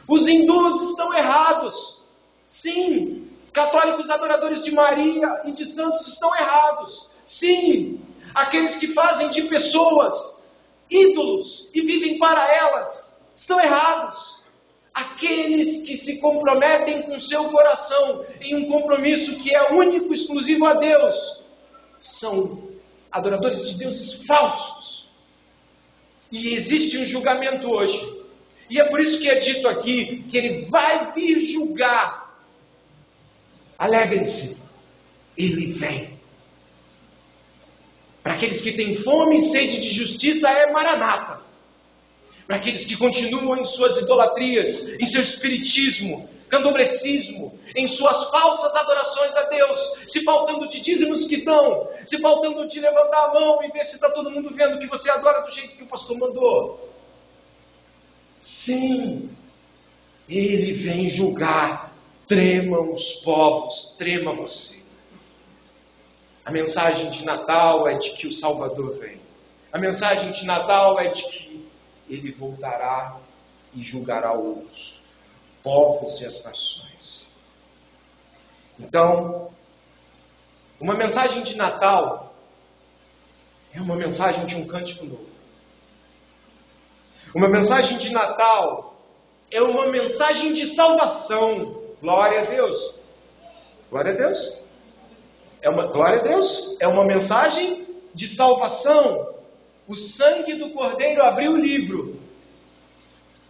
Os 0.07 0.27
hindus 0.27 0.89
estão 0.89 1.13
errados. 1.13 2.01
Sim. 2.47 3.29
Católicos 3.53 4.09
adoradores 4.09 4.63
de 4.63 4.71
Maria 4.71 5.41
e 5.45 5.51
de 5.51 5.65
santos 5.65 6.07
estão 6.07 6.33
errados. 6.35 7.07
Sim, 7.23 7.99
aqueles 8.33 8.77
que 8.77 8.87
fazem 8.87 9.29
de 9.29 9.43
pessoas 9.43 10.41
ídolos 10.89 11.69
e 11.73 11.81
vivem 11.81 12.17
para 12.17 12.53
elas 12.53 13.10
estão 13.35 13.59
errados. 13.59 14.39
Aqueles 14.93 15.83
que 15.83 15.95
se 15.95 16.19
comprometem 16.19 17.03
com 17.03 17.17
seu 17.17 17.45
coração 17.45 18.25
em 18.41 18.55
um 18.55 18.67
compromisso 18.67 19.39
que 19.39 19.55
é 19.55 19.71
único, 19.71 20.11
exclusivo 20.11 20.65
a 20.65 20.73
Deus, 20.73 21.41
são 21.97 22.69
adoradores 23.11 23.69
de 23.69 23.77
deuses 23.77 24.25
falsos. 24.25 25.09
E 26.31 26.53
existe 26.53 26.97
um 26.97 27.05
julgamento 27.05 27.69
hoje. 27.69 28.21
E 28.69 28.79
é 28.79 28.89
por 28.89 28.99
isso 29.01 29.19
que 29.19 29.29
é 29.29 29.35
dito 29.35 29.67
aqui 29.67 30.23
que 30.29 30.37
ele 30.37 30.65
vai 30.65 31.11
vir 31.13 31.39
julgar. 31.39 32.41
Alegrem-se, 33.77 34.57
ele 35.37 35.67
vem. 35.67 36.19
Para 38.23 38.33
aqueles 38.33 38.61
que 38.61 38.71
têm 38.71 38.93
fome 38.93 39.37
e 39.37 39.39
sede 39.39 39.79
de 39.79 39.89
justiça, 39.89 40.49
é 40.49 40.71
Maranata. 40.71 41.50
Para 42.51 42.59
aqueles 42.59 42.85
que 42.85 42.97
continuam 42.97 43.61
em 43.61 43.63
suas 43.63 43.97
idolatrias, 43.97 44.89
em 44.99 45.05
seu 45.05 45.21
espiritismo, 45.21 46.29
candomblecismo, 46.49 47.57
em 47.73 47.87
suas 47.87 48.29
falsas 48.29 48.75
adorações 48.75 49.37
a 49.37 49.43
Deus, 49.43 49.79
se 50.05 50.21
faltando 50.25 50.67
de 50.67 50.81
dízimos 50.81 51.23
que 51.23 51.45
dão, 51.45 51.87
se 52.03 52.17
faltando 52.17 52.67
de 52.67 52.77
levantar 52.81 53.29
a 53.29 53.33
mão 53.33 53.63
e 53.63 53.69
ver 53.69 53.83
se 53.83 53.95
está 53.95 54.09
todo 54.11 54.29
mundo 54.29 54.53
vendo 54.53 54.77
que 54.79 54.87
você 54.87 55.09
adora 55.09 55.43
do 55.43 55.49
jeito 55.49 55.77
que 55.77 55.83
o 55.83 55.87
pastor 55.87 56.17
mandou. 56.17 56.93
Sim, 58.37 59.29
ele 60.27 60.73
vem 60.73 61.07
julgar. 61.07 61.95
Tremam 62.27 62.91
os 62.91 63.13
povos, 63.13 63.95
trema 63.97 64.33
você. 64.33 64.83
A 66.43 66.51
mensagem 66.51 67.09
de 67.11 67.23
Natal 67.23 67.87
é 67.87 67.93
de 67.93 68.09
que 68.09 68.27
o 68.27 68.31
Salvador 68.31 68.99
vem. 68.99 69.21
A 69.71 69.79
mensagem 69.79 70.31
de 70.31 70.45
Natal 70.45 70.99
é 70.99 71.07
de 71.07 71.23
que 71.23 71.60
ele 72.11 72.29
voltará 72.31 73.17
e 73.73 73.81
julgará 73.81 74.37
os 74.37 74.99
povos 75.63 76.19
e 76.19 76.25
as 76.25 76.43
nações. 76.43 77.25
Então, 78.77 79.49
uma 80.79 80.93
mensagem 80.93 81.41
de 81.41 81.55
Natal 81.55 82.33
é 83.73 83.79
uma 83.79 83.95
mensagem 83.95 84.45
de 84.45 84.57
um 84.57 84.67
cântico 84.67 85.05
novo. 85.05 85.29
Uma 87.33 87.47
mensagem 87.47 87.97
de 87.97 88.11
Natal 88.11 88.93
é 89.49 89.61
uma 89.61 89.87
mensagem 89.87 90.51
de 90.51 90.65
salvação. 90.65 91.81
Glória 92.01 92.41
a 92.41 92.45
Deus. 92.45 92.99
Glória 93.89 94.11
a 94.11 94.15
Deus. 94.15 94.57
É 95.61 95.69
uma 95.69 95.87
glória 95.87 96.19
a 96.19 96.23
Deus. 96.23 96.75
É 96.81 96.87
uma 96.87 97.05
mensagem 97.05 97.87
de 98.13 98.27
salvação. 98.27 99.33
O 99.87 99.95
sangue 99.95 100.55
do 100.55 100.71
Cordeiro 100.71 101.21
abriu 101.23 101.53
o 101.53 101.57
livro, 101.57 102.19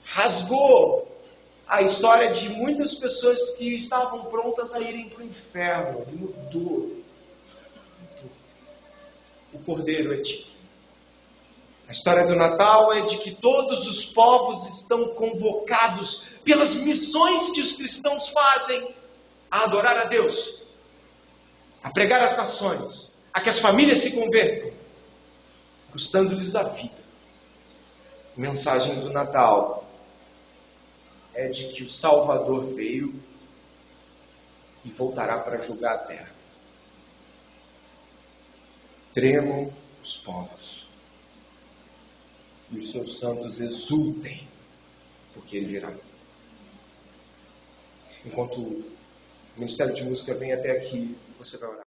rasgou 0.04 1.08
a 1.68 1.82
história 1.82 2.32
de 2.32 2.50
muitas 2.50 2.96
pessoas 2.96 3.52
que 3.52 3.76
estavam 3.76 4.26
prontas 4.26 4.74
a 4.74 4.80
irem 4.80 5.10
para 5.10 5.24
o 5.24 5.28
inferno. 5.28 6.06
Mudou. 6.12 7.02
O 9.54 9.60
Cordeiro 9.60 10.14
é 10.14 10.18
de 10.18 10.52
a 11.88 11.92
história 11.92 12.26
do 12.26 12.38
Natal 12.38 12.94
é 12.94 13.02
de 13.02 13.18
que 13.18 13.32
todos 13.32 13.86
os 13.86 14.06
povos 14.06 14.66
estão 14.66 15.10
convocados 15.10 16.24
pelas 16.42 16.74
missões 16.74 17.50
que 17.50 17.60
os 17.60 17.74
cristãos 17.74 18.30
fazem 18.30 18.96
a 19.52 19.66
adorar 19.66 19.98
a 19.98 20.06
Deus, 20.06 20.62
a 21.84 21.90
pregar 21.90 22.24
as 22.24 22.38
nações, 22.38 23.14
a 23.34 23.42
que 23.42 23.50
as 23.50 23.60
famílias 23.60 23.98
se 23.98 24.12
convertam, 24.12 24.72
custando-lhes 25.92 26.56
a 26.56 26.64
vida. 26.64 27.02
A 28.36 28.40
mensagem 28.40 29.00
do 29.02 29.12
Natal 29.12 29.86
é 31.34 31.48
de 31.48 31.74
que 31.74 31.84
o 31.84 31.90
Salvador 31.90 32.74
veio 32.74 33.14
e 34.84 34.90
voltará 34.90 35.40
para 35.40 35.60
julgar 35.60 35.96
a 35.96 36.00
terra. 36.00 36.32
Tremam 39.14 39.72
os 40.02 40.18
povos 40.18 40.88
e 42.72 42.80
os 42.80 42.90
seus 42.90 43.20
santos 43.20 43.60
exultem, 43.60 44.48
porque 45.34 45.58
ele 45.58 45.66
virá. 45.66 45.94
Enquanto 48.26 48.62
o 48.62 48.92
Ministério 49.58 49.94
de 49.94 50.04
Música 50.04 50.34
vem 50.34 50.54
até 50.54 50.72
aqui, 50.72 51.18
você 51.38 51.58
vai 51.58 51.70
orar. 51.70 51.80